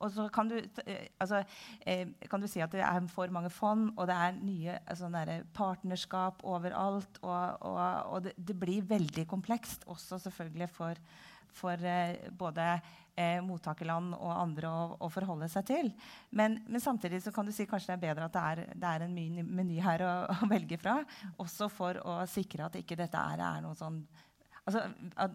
[0.00, 1.42] Og så kan du, eh, altså,
[1.86, 5.10] eh, kan du si at det er for mange fond, og det er nye altså,
[5.54, 7.20] partnerskap overalt.
[7.22, 7.80] Og, og,
[8.12, 11.00] og det, det, blir veldig komplekst, også selvfølgelig for
[11.56, 12.66] for eh, både
[13.16, 15.90] eh, mottakerland og andre å, å, forholde seg til.
[16.30, 18.92] Men, men, samtidig så kan du si kanskje det er bedre at det er, det
[18.92, 19.16] er en
[19.56, 20.98] meny her å, å, velge fra.
[21.42, 24.02] Også for å sikre at ikke dette er, er noe sånn
[24.64, 24.86] altså,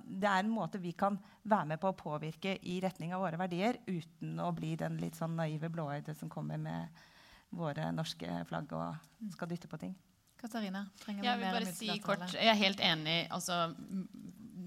[0.06, 3.40] Det er en måte vi kan være med på å påvirke i retning av våre
[3.42, 7.04] verdier uten å bli den litt sånn naive blåøyde som kommer med
[7.52, 9.98] våre norske flagg og skal dytte på ting.
[10.42, 13.18] Katarina, trenger vi ja, mer si kort, Jeg er helt enig.
[13.30, 13.76] Altså,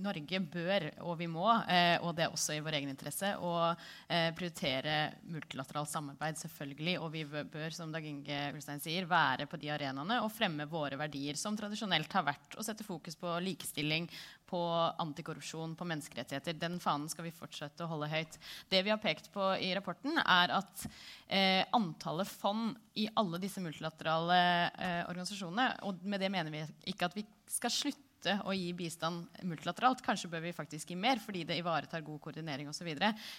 [0.03, 3.55] Norge bør, og vi må, eh, og det er også i vår egen interesse, å
[3.73, 4.97] eh, prioritere
[5.31, 6.97] multilateralt samarbeid, selvfølgelig.
[7.03, 10.99] Og vi bør, som Dag Inge Ulstein sier, være på de arenaene og fremme våre
[11.01, 14.09] verdier, som tradisjonelt har vært å sette fokus på likestilling,
[14.49, 14.61] på
[15.03, 16.57] antikorrupsjon, på menneskerettigheter.
[16.61, 18.39] Den fanen skal vi fortsette å holde høyt.
[18.71, 20.87] Det vi har pekt på i rapporten, er at
[21.29, 24.41] eh, antallet fond i alle disse multilaterale
[24.79, 28.73] eh, organisasjonene Og med det mener vi ikke at vi skal slutte slutte å gi
[28.77, 30.03] bistand multilateralt.
[30.05, 32.89] Kanskje bør vi faktisk gi mer fordi det ivaretar god koordinering osv.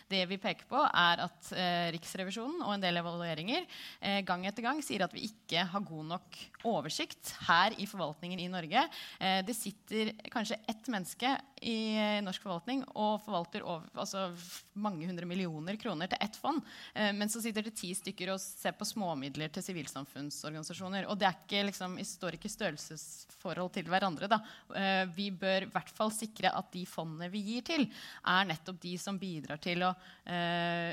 [0.09, 3.65] Det vi peker på, er at eh, Riksrevisjonen og en del evalueringer
[3.99, 8.39] eh, gang etter gang sier at vi ikke har god nok oversikt her i forvaltningen
[8.39, 8.85] i Norge.
[9.19, 14.29] Eh, det sitter kanskje ett menneske i eh, norsk forvaltning og forvalter over, altså,
[14.75, 16.61] mange hundre millioner kroner til ett fond.
[16.93, 21.07] Eh, men så sitter det ti stykker og ser på småmidler til sivilsamfunnsorganisasjoner.
[21.11, 24.29] Og det ikke, liksom, står ikke i størrelsesforhold til hverandre.
[24.31, 24.41] Da.
[24.75, 27.87] Eh, vi bør i hvert fall sikre at de fondene vi gir til,
[28.27, 29.93] er nettopp de som bidrar til å
[30.27, 30.91] eh,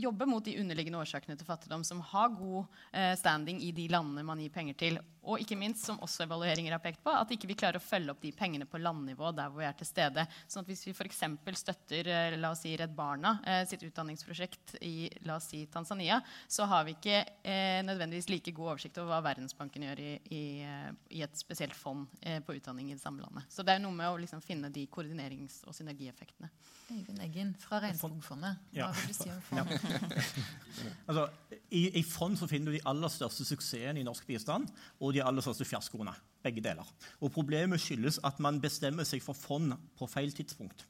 [0.00, 2.78] jobbe mot de underliggende årsakene til fattigdom, som har god
[3.18, 4.98] standing i de landene man gir penger til.
[5.26, 8.14] Og ikke minst, som også evalueringer har pekt på, at ikke vi klarer å følge
[8.14, 10.24] opp de pengene på landnivå der hvor vi er til stede.
[10.46, 11.24] Sånn at hvis vi f.eks.
[11.60, 16.68] støtter la oss si Redd Barna eh, sitt utdanningsprosjekt i la oss si Tanzania, så
[16.68, 20.90] har vi ikke eh, nødvendigvis like god oversikt over hva Verdensbanken gjør i, i, eh,
[21.16, 23.48] i et spesielt fond eh, på utdanning i det samme landet.
[23.52, 26.50] Så det er noe med å liksom, finne de koordinerings- og synergieffektene.
[26.90, 28.62] Øyvind Eggen fra Regnskogfondet.
[28.74, 29.70] Hva vil du si om fond?
[29.70, 30.40] Ja.
[31.08, 31.28] altså,
[31.70, 34.66] i, I fond så finner du de aller største suksessene i norsk bistand
[34.98, 36.14] og de aller største fiaskoene.
[36.42, 36.88] Begge deler.
[37.20, 40.86] Og Problemet skyldes at man bestemmer seg for fond på feil tidspunkt.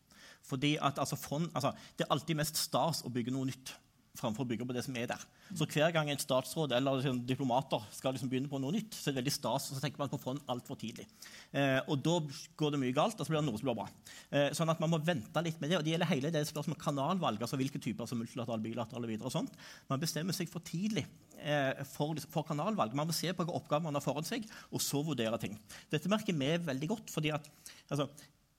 [0.50, 3.74] Fordi at altså, fond, altså, Det er alltid mest stas å bygge noe nytt
[4.18, 5.22] framfor å bygge på det som er der.
[5.56, 9.08] Så hver gang en statsråd eller liksom, diplomater skal liksom begynne på noe nytt, så
[9.08, 11.06] er det veldig stas, og så tenker man på fond altfor tidlig.
[11.54, 12.16] Eh, og da
[12.60, 13.86] går det mye galt, og så blir det noe som blir bra.
[14.30, 15.78] Eh, sånn at man må vente litt med det.
[15.78, 19.36] Og det gjelder hele det spørsmålet kanalvalg, altså hvilke typer som multilaterale, bilaterale videre og
[19.36, 19.56] sånt.
[19.90, 21.06] Man bestemmer seg for tidlig
[21.38, 22.96] eh, for, for, kanalvalg.
[22.98, 25.56] Man må se på hvilke oppgaver man har foran seg, og så vurdere ting.
[25.92, 27.50] Dette merker vi veldig godt, fordi at
[27.88, 28.10] altså,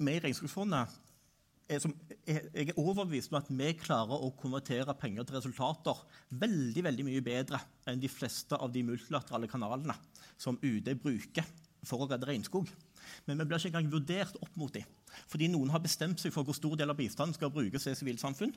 [0.02, 1.00] vi i Regnskogfondet
[1.72, 6.02] jeg er overbevist om at vi klarer å konvertere penger til resultater
[6.42, 9.96] veldig veldig mye bedre enn de fleste av de multilaterale kanalene
[10.42, 11.48] som UD bruker
[11.88, 12.68] for å redde regnskog.
[13.28, 14.86] Men vi blir ikke engang vurdert opp mot dem.
[15.32, 18.54] Fordi noen har bestemt seg for hvor stor del av bistanden skal brukes til sivilsamfunn.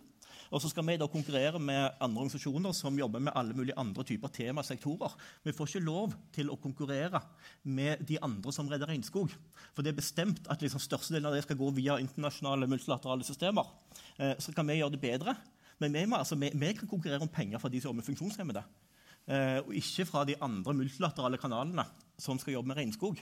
[0.54, 4.04] Og så skal vi da konkurrere med andre organisasjoner som jobber med alle mulige andre
[4.06, 5.16] typer temasektorer.
[5.42, 7.22] Vi får ikke lov til å konkurrere
[7.64, 9.32] med de andre som redder regnskog.
[9.74, 13.70] For det er bestemt at liksom størstedelen av det skal gå via internasjonale multilaterale systemer.
[14.18, 15.36] Eh, så kan vi gjøre det bedre.
[15.82, 18.64] Men vi, altså, vi, vi kan konkurrere om penger fra de som jobber med funksjonshemmede.
[19.26, 21.86] eh, og ikke fra de andre multilaterale kanalene
[22.18, 23.20] som skal jobbe med regnskog.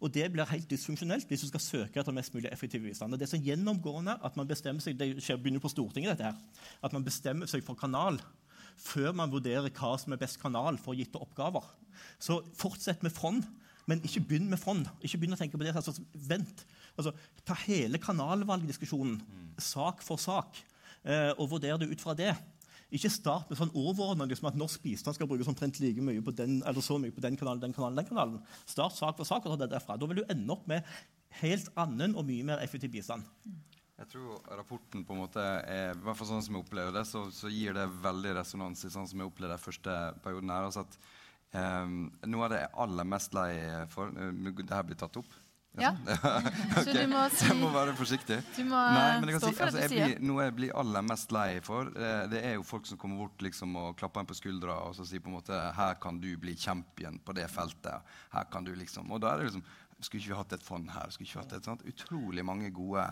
[0.00, 3.16] Og Det blir helt dysfunksjonelt hvis du skal søke etter mest mulig effektiv bistand.
[3.18, 6.94] Det er så gjennomgående at man bestemmer seg, det begynner på Stortinget dette her, at
[6.96, 8.20] man bestemmer seg for kanal
[8.80, 11.66] før man vurderer hva som er best kanal for gitte oppgaver.
[12.22, 13.44] Så fortsett med fond,
[13.90, 14.86] men ikke begynn med fond.
[15.04, 15.74] Ikke begynn å tenke på det.
[15.76, 16.64] Altså, vent.
[16.96, 17.12] Altså,
[17.44, 19.18] ta hele kanalvalgdiskusjonen
[19.60, 20.62] sak for sak
[21.04, 22.32] eh, og vurder det ut fra det.
[22.90, 26.34] Ikke start med sånn overordna liksom at norsk bistand skal brukes omtrent like mye på
[26.34, 28.40] den, eller så mye på den kanalen, den kanalen, den kanalen.
[28.66, 29.98] Start sak for sak og ta det derfra.
[30.00, 30.86] Da vil du ende opp med
[31.40, 33.26] helt annen og mye mer effektiv bistand.
[34.00, 37.04] Jeg tror rapporten på en måte er, i hvert fall sånn som jeg opplever det,
[37.06, 40.68] så, så gir det veldig resonans i sånn som jeg opplevde det første perioden her.
[40.70, 40.96] altså at
[41.84, 43.50] um, Noe av det jeg er aller mest lei
[43.92, 45.36] for uh, Det her blir tatt opp.
[45.78, 45.92] Ja.
[46.84, 48.40] Så du må si Jeg må være forsiktig.
[48.56, 50.08] Du må Nei, men jeg kan stå si, for altså, det du sier.
[50.08, 53.22] blir, Noe jeg blir aller mest lei for, eh, det er jo folk som kommer
[53.22, 56.18] bort liksom, og klapper en på skuldra og så sier på en måte her kan
[56.22, 58.10] du bli champion på det feltet.
[58.34, 59.64] Her kan du liksom, Og da er det liksom
[60.00, 61.10] Skulle ikke vi hatt et fond her?
[61.12, 61.82] Skulle ikke vi hatt et sånt?
[61.84, 63.04] Utrolig mange gode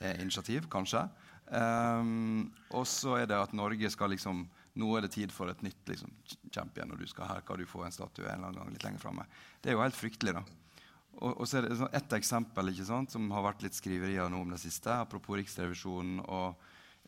[0.00, 1.08] eh, initiativ, kanskje.
[1.46, 5.60] Um, og så er det at Norge skal liksom Nå er det tid for et
[5.62, 6.10] nytt liksom,
[6.52, 8.82] champion, og du skal, her kan du få en statue en eller annen gang litt
[8.84, 9.24] lenger framme.
[9.64, 10.42] Det er jo helt fryktelig, da.
[11.16, 14.42] Og, og så er det sånn eksempel ikke sant, som har vært litt skriverier nå
[14.44, 16.56] om det siste, apropos Riksrevisjonen og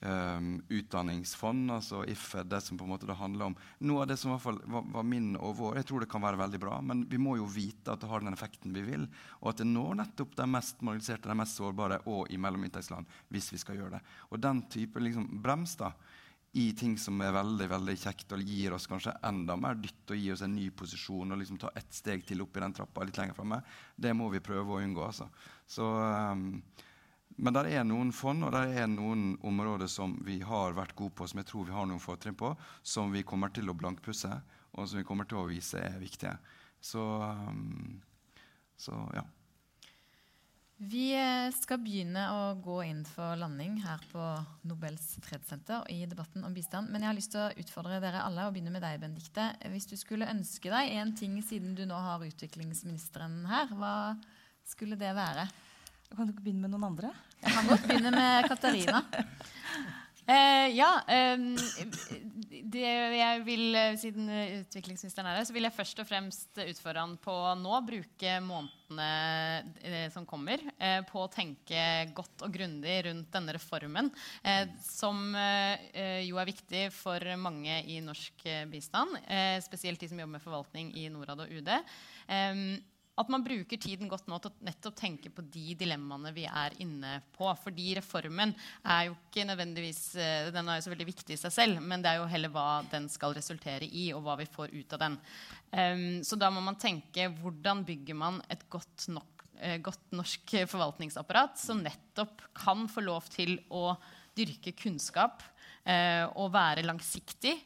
[0.01, 3.57] um, utdanningsfond, altså IFED, det som på en måte det handler om
[3.89, 6.11] Noe av det som i hvert fall var, var min og vår, jeg tror det
[6.13, 8.85] kan være veldig bra, men vi må jo vite at det har den effekten vi
[8.87, 9.09] vil,
[9.41, 13.53] og at det når nettopp de mest marginaliserte, de mest sårbare og i mellominntektsland, hvis
[13.55, 14.03] vi skal gjøre det.
[14.31, 15.93] Og den type liksom, brems da,
[16.57, 20.17] i ting som er veldig veldig kjekt og gir oss kanskje enda mer dytt og
[20.17, 23.05] gir oss en ny posisjon og liksom ta ett steg til opp i den trappa
[23.05, 23.61] litt lenger fremme,
[23.97, 25.05] det må vi prøve å unngå.
[25.05, 25.29] altså.
[25.69, 26.63] Så, um,
[27.37, 31.19] men det er noen fond og det er noen områder som vi har vært gode
[31.21, 34.33] på, som jeg tror vi har noen fortrinn på, som vi kommer til å blankpusse,
[34.73, 36.39] og som vi kommer til å vise er viktige.
[36.81, 38.01] Så, um,
[38.79, 39.27] så ja.
[40.79, 44.23] Vi eh, skal begynne å gå inn for landing her på
[44.71, 46.93] Nobels fredssenter i debatten om bistand.
[46.93, 49.49] Men jeg har lyst til å utfordre dere alle og begynne med deg, Benedikte.
[49.73, 54.15] Hvis du skulle ønske deg én ting siden du nå har utviklingsministeren her, hva
[54.63, 55.49] skulle det være?
[56.15, 57.11] Kan du ikke begynne med noen andre?
[57.43, 59.03] Jeg kan godt begynne med Katarina.
[60.29, 60.91] Eh, ja.
[61.09, 61.55] ehm,
[62.69, 67.01] det jeg vil, eh, siden utviklingsministeren er her, så vil jeg først og fremst utfordre
[67.01, 73.05] han på nå bruke månedene eh, som kommer, eh, på å tenke godt og grundig
[73.05, 74.11] rundt denne reformen,
[74.43, 79.19] eh, som jo er viktig for mange i norsk bistand,
[79.65, 81.71] spesielt de som jobber med forvaltning i Norad og UD.
[83.19, 86.47] Ehm, at man bruker tiden godt nå til å nettopp tenke på de dilemmaene vi
[86.47, 87.49] er inne på.
[87.63, 88.55] Fordi reformen
[88.85, 92.03] er jo ikke nødvendigvis eh, Den er jo så veldig viktig i seg selv, men
[92.03, 95.03] det er jo heller hva den skal resultere i, og hva vi får ut av
[95.05, 95.19] den.
[95.73, 100.57] Em, så da må man tenke hvordan bygger man et godt, nok, eh, godt norsk
[100.71, 103.93] forvaltningsapparat som nettopp kan få lov til å
[104.39, 105.43] dyrke kunnskap
[105.83, 107.57] eh, og være langsiktig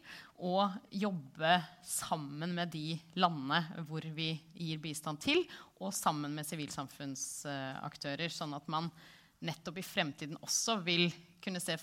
[0.43, 1.55] og jobbe
[1.87, 5.45] sammen med de landene hvor vi gir bistand til,
[5.83, 8.91] og sammen med sivilsamfunnsaktører, sånn at man
[9.43, 11.09] nettopp i fremtiden også vil
[11.43, 11.79] kunne se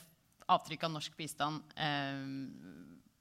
[0.49, 2.21] avtrykk av norsk bistand eh,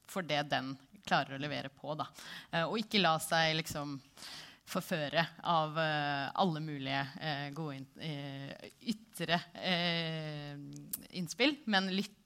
[0.09, 0.75] for det den
[1.07, 1.95] klarer å levere på.
[1.99, 2.09] Da.
[2.53, 3.97] Eh, og ikke la seg liksom
[4.69, 10.55] forføre av eh, alle mulige eh, gode in eh, ytre eh,
[11.21, 12.18] innspill, men lytte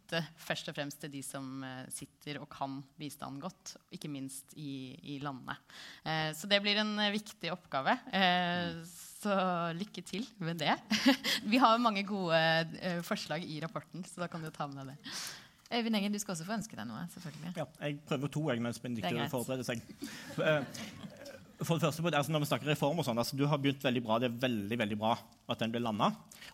[0.43, 4.93] først og fremst til de som eh, sitter og kan bistand godt, ikke minst i,
[5.15, 5.57] i landene.
[6.05, 7.95] Eh, så det blir en eh, viktig oppgave.
[8.13, 8.83] Eh,
[9.23, 9.37] så
[9.79, 10.75] lykke til med det.
[11.53, 12.39] Vi har mange gode
[12.83, 15.15] eh, forslag i rapporten, så da kan du ta med deg det.
[15.73, 17.07] Øyvind Engen, du skal også få ønske deg noe.
[17.15, 17.55] selvfølgelig.
[17.57, 19.81] Ja, jeg prøver to jeg, mens Benedicte forbereder seg.
[20.37, 20.67] Eh,
[21.63, 24.03] For det første, altså Når vi snakker reform, og sånn, altså du har begynt veldig
[24.05, 24.19] bra.
[24.21, 25.15] Det er veldig veldig bra
[25.55, 26.09] at den ble landa.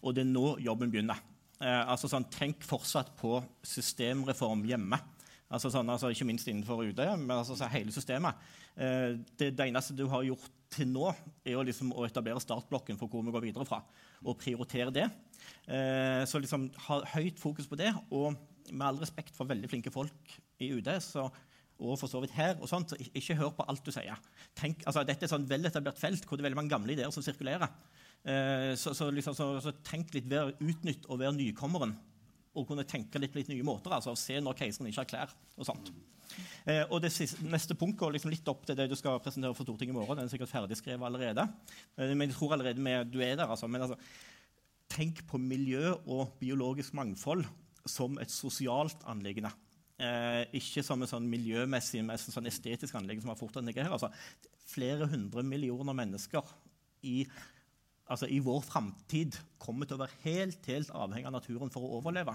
[0.05, 1.19] Og det er nå jobben begynner.
[1.59, 5.01] Eh, altså sånn, Tenk fortsatt på systemreform hjemme.
[5.49, 8.37] Altså sånn, altså Ikke minst innenfor UD, men altså hele systemet.
[8.77, 11.09] Eh, det, det eneste du har gjort til nå,
[11.49, 13.81] er å, liksom, å etablere startblokken for hvor vi går videre fra.
[14.25, 15.09] Og prioritere det.
[15.67, 17.91] Eh, så liksom ha høyt fokus på det.
[18.13, 18.37] Og
[18.69, 21.31] med all respekt for veldig flinke folk i UD, så
[21.79, 24.19] og for så vidt her, og sånt, så ikke hør på alt du sier.
[24.59, 27.13] Tenk, altså, dette er et sånn veletablert felt hvor det er veldig mange gamle ideer
[27.15, 27.71] som sirkulerer.
[28.25, 31.95] Eh, så, så, liksom, så, så tenk litt, vær utnytt og vær nykommeren.
[32.59, 33.95] Og kunne tenke litt på nye måter.
[33.95, 35.35] altså Se når keiseren ikke har klær.
[35.59, 35.93] og sånt.
[36.69, 39.55] Eh, og det siste, Neste punkt går liksom litt opp til det du skal presentere
[39.57, 40.19] for Stortinget i morgen.
[40.19, 41.47] Den er sikkert ferdigskrevet allerede.
[41.97, 43.47] Eh, men jeg tror allerede med, du er der.
[43.47, 43.71] altså.
[43.71, 43.99] Men altså,
[44.93, 47.47] tenk på miljø og biologisk mangfold
[47.89, 49.53] som et sosialt anliggende.
[49.99, 53.93] Eh, ikke som en sånn miljømessig, mest sånn estetisk anliggende som har her.
[53.93, 54.12] Altså,
[54.69, 56.45] flere hundre millioner mennesker
[57.03, 57.25] i,
[58.09, 61.99] altså, i vår framtid kommer til å være helt, helt avhengig av naturen for å
[62.01, 62.35] overleve.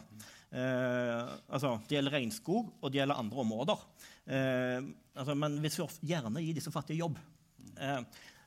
[0.54, 3.88] Eh, altså, det gjelder regnskog, og det gjelder andre områder.
[4.26, 7.18] Eh, altså, men hvis vi gjerne gir disse fattige jobb
[7.78, 8.00] eh,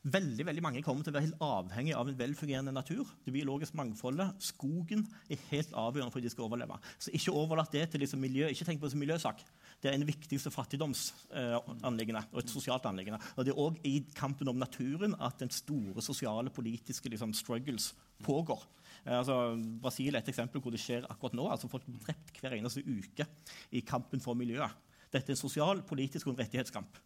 [0.07, 3.09] Veldig, veldig mange kommer til å være helt avhengig av en velfungerende natur.
[3.25, 6.77] Det biologiske mangfoldet, skogen, er helt avgjørende for at de skal overleve.
[6.95, 8.47] Så ikke overlat det til liksom miljø.
[8.47, 9.41] Ikke tenk på det som miljøsak.
[9.77, 13.19] Det er en viktigste fattigdomsanliggende og et sosialt anliggende.
[13.37, 17.91] Og det er òg i kampen om naturen at den store sosiale, politiske liksom, struggles
[18.25, 18.63] pågår.
[19.05, 21.45] Eh, altså, Brasil er et eksempel hvor det skjer akkurat nå.
[21.53, 23.27] altså Folk blir drept hver eneste uke
[23.71, 24.73] i kampen for miljøet.
[25.13, 26.97] Dette er en sosial, politisk og en rettighetskamp.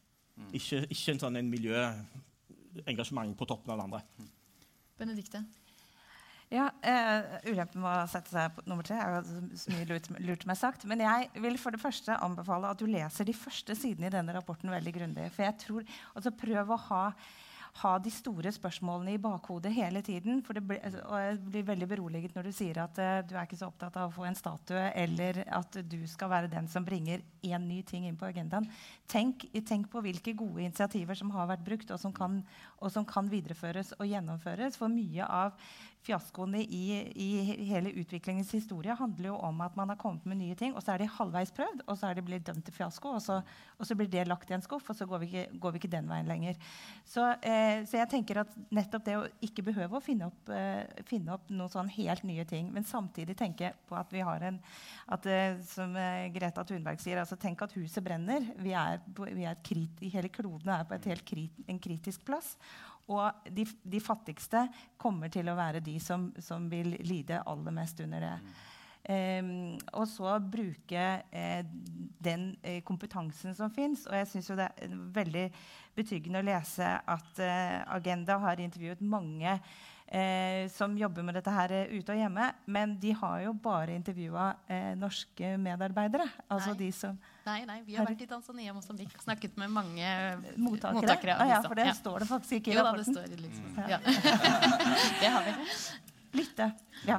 [0.55, 4.29] Ikke, ikke en sånn en miljøengasjement på toppen av det andre.
[4.97, 5.43] Benedikte?
[6.51, 9.37] Ja, uh, Ulempen med å sette seg på nummer tre er jo
[9.71, 10.83] mye lurt, lurt meg sagt.
[10.89, 14.35] Men jeg vil for det første anbefale at du leser de første sidene i denne
[14.35, 15.29] rapporten veldig grundig.
[15.31, 17.05] For jeg tror, altså Prøv å ha
[17.79, 20.41] ha de store spørsmålene i bakhodet hele tiden.
[20.43, 23.35] For det blir, altså, og jeg blir veldig beroliget når du sier at uh, du
[23.35, 26.67] er ikke så opptatt av å få en statue, eller at du skal være den
[26.71, 28.67] som bringer én ny ting inn på agendaen.
[29.11, 32.41] Tenk, tenk, på hvilke gode initiativer som har vært brukt, og som, kan,
[32.79, 34.79] og som kan videreføres og gjennomføres.
[34.79, 35.55] For mye av
[36.05, 37.27] fiaskoene i, i,
[37.69, 40.95] hele utviklingens historie handler jo om at man har kommet med nye ting, og så
[40.95, 43.39] er de halvveis prøvd, og så er de blitt dømt til fiasko, og så,
[43.77, 45.81] og så blir det lagt i en skuff, og så går vi ikke, går vi
[45.81, 46.57] ikke den veien lenger.
[47.05, 51.05] Så, eh, så, jeg tenker at nettopp det å ikke behøve å finne opp, eh,
[51.09, 54.61] finne opp noen sånn helt nye ting, men samtidig tenke på at vi har en
[55.11, 58.45] at, eh, Som eh, Greta Thunberg sier, altså tenk at huset brenner.
[58.61, 59.01] Vi er,
[59.35, 62.55] vi er krit, hele kloden er på helt krit, en kritisk plass.
[63.11, 64.65] Og de, de, fattigste
[65.01, 68.35] kommer til å være de som, som vil lide aller mest under det.
[69.01, 71.63] Um, og så bruke eh,
[72.21, 74.05] den eh, kompetansen som fins.
[74.05, 75.47] Og jeg syns det er veldig
[75.97, 79.57] betryggende å lese at eh, Agenda har intervjuet mange
[80.11, 82.47] eh, som jobber med dette her eh, ute og hjemme.
[82.65, 86.27] Men de har jo bare intervjua eh, norske medarbeidere.
[86.47, 86.79] Altså nei.
[86.83, 90.09] de som Nei, nei, vi har vært i Tanzania og Mosambik og snakket med mange
[90.61, 90.99] mottakere.
[90.99, 91.95] mottakere ah, ja, for det ja.
[91.97, 93.17] står det faktisk ikke i jo, rapporten.
[93.17, 93.79] Da, det står liksom.
[93.89, 93.97] Ja.
[95.23, 95.55] det har vi.
[96.37, 96.67] Lytte.
[97.07, 97.17] Ja.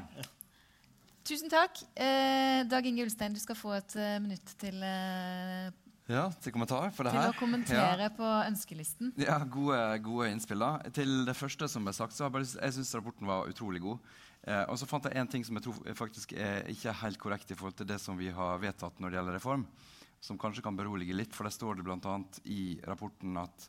[1.27, 1.83] Tusen takk.
[1.99, 5.75] Eh, Dag Inge Ulstein, du skal få et uh, minutt til uh,
[6.11, 7.29] ja, til kommentar for det her.
[7.31, 8.11] Til å kommentere ja.
[8.17, 9.13] på ønskelisten.
[9.23, 10.63] Ja, Gode, gode innspill.
[10.63, 10.91] da.
[10.95, 14.13] Til det første som ble sagt, så jeg, bare, jeg synes rapporten var utrolig god.
[14.43, 17.55] Eh, og så fant jeg en ting som jeg tror faktisk er ikke helt korrekt
[17.55, 19.67] i forhold til det som vi har vedtatt når det gjelder reform,
[20.23, 21.37] som kanskje kan berolige litt.
[21.37, 22.17] For der står det bl.a.
[22.51, 23.69] i rapporten at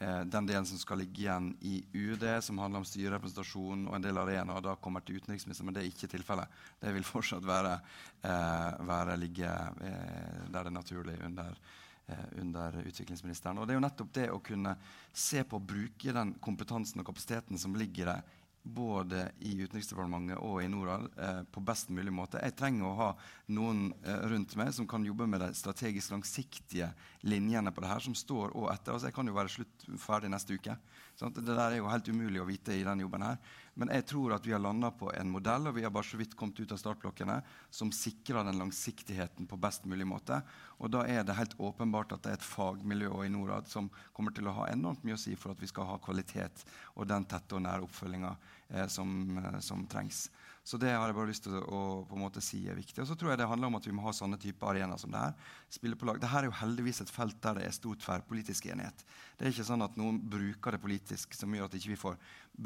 [0.00, 4.06] eh, den delen som skal ligge igjen i UD, som handler om styrerepresentasjon og en
[4.06, 5.68] del arenaer, da kommer til utenriksministeren.
[5.68, 6.56] Men det er ikke tilfellet.
[6.80, 7.76] Det vil fortsatt være,
[8.24, 11.56] eh, være ligge eh, der det er naturlig under,
[12.08, 13.58] eh, under utviklingsministeren.
[13.58, 14.76] Og det er jo nettopp det å kunne
[15.12, 20.60] se på å bruke den kompetansen og kapasiteten som ligger der både i Utenriksdepartementet og
[20.62, 22.40] i Norad eh, på best mulig måte.
[22.44, 23.08] Jeg trenger å ha
[23.56, 26.90] noen eh, rundt meg som kan jobbe med de strategisk langsiktige
[27.24, 28.92] linjene på det her, som står og etter.
[28.92, 30.76] Altså, jeg kan jo være slutt ferdig neste uke.
[31.16, 31.40] Sant?
[31.40, 33.40] det der er jo helt umulig å vite i denne jobben her.
[33.78, 36.18] Men jeg tror at vi har landa på en modell, og vi har bare så
[36.20, 37.36] vidt kommet ut av startblokkene,
[37.70, 40.40] som sikrer den langsiktigheten på best mulig måte.
[40.82, 44.34] Og da er det helt åpenbart at det er et fagmiljø i Norad som kommer
[44.36, 46.64] til å ha enormt mye å si for at vi skal ha kvalitet
[46.96, 50.26] og den tette og nære oppfølginga eh, som, eh, som trengs.
[50.62, 53.00] Så det har jeg bare lyst til å, på en måte si er viktig.
[53.02, 55.12] Og så tror jeg det handler om at vi må ha sånne typer arenaer som
[55.12, 55.52] det her.
[55.72, 56.20] Spille på lag.
[56.20, 59.04] Dette er jo heldigvis et felt der det er stor tverrpolitisk enighet.
[59.38, 62.04] Det er ikke sånn at noen bruker det politisk som gjør at ikke vi ikke
[62.04, 62.18] får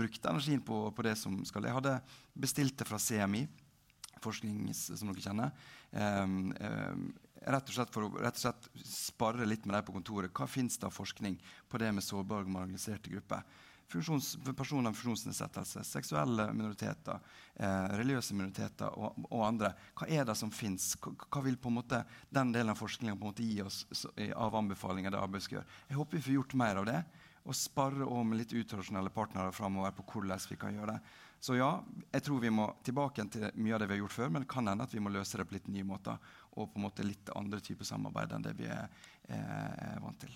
[0.03, 1.99] brukt energien på, på, det som skal Jeg hadde
[2.35, 3.47] bestilt det fra CMI,
[4.25, 5.55] forskning som dere kjenner.
[5.95, 7.07] Um, um,
[7.45, 10.33] rett og slett for å rett og slett spare litt med deg på kontoret.
[10.35, 11.39] Hva fins det av forskning
[11.71, 13.45] på det med sårbare og marginaliserte grupper?
[13.89, 17.21] Personer med funksjonsnedsettelse, seksuelle minoriteter,
[17.55, 19.73] eh, religiøse minoriteter og, og, andre.
[19.95, 20.95] Hva er det som fins?
[21.01, 25.49] Hva, vil på en måte den delen av forskninga gi oss av anbefalinger det arbeidet
[25.49, 25.71] skal gjøre?
[25.89, 27.03] Jeg håper vi får gjort mer av det,
[27.45, 31.01] og sparre om litt utradisjonelle partnere framover på hvordan vi kan gjøre det.
[31.45, 34.31] Så ja, jeg tror vi må tilbake til mye av det vi har gjort før,
[34.33, 36.17] men det kan hende at vi må løse det på litt nye måter
[36.55, 38.89] og på en måte litt andre typer samarbeid enn det vi er,
[39.29, 40.33] er vant til.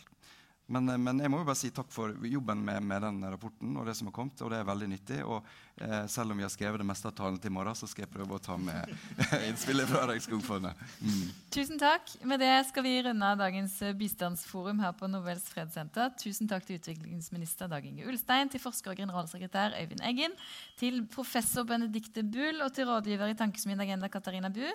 [0.68, 3.76] Men, eh, men, jeg må jo bare si takk for jobben med, med, den rapporten
[3.80, 4.40] og det som har kommet.
[4.44, 5.18] og det er veldig nyttig.
[5.24, 5.46] Og
[5.80, 8.04] eh, selv om vi har skrevet det meste av talen til i morgen, så skal
[8.04, 8.92] jeg prøve å ta med
[9.48, 10.84] innspillet fra Regnskogfondet.
[11.00, 11.24] Mm.
[11.56, 12.12] Tusen takk.
[12.28, 16.12] Med det skal vi runde av dagens eh, bistandsforum her på Nobels fredssenter.
[16.20, 20.36] Tusen takk til utviklingsminister Dag Inge Ulstein, til forsker og generalsekretær Øyvind Eggen,
[20.80, 24.66] til professor Benedicte Bull og til rådgiver i Tankesmien Agenda Katarina Bu.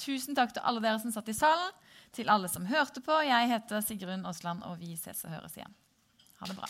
[0.00, 1.72] Tusen takk til alle dere som satt i salen
[2.16, 3.20] til alle som hørte på.
[3.28, 5.76] Jeg heter Sigrun Aasland, og vi ses og høres igjen.
[6.40, 6.68] Ha det bra.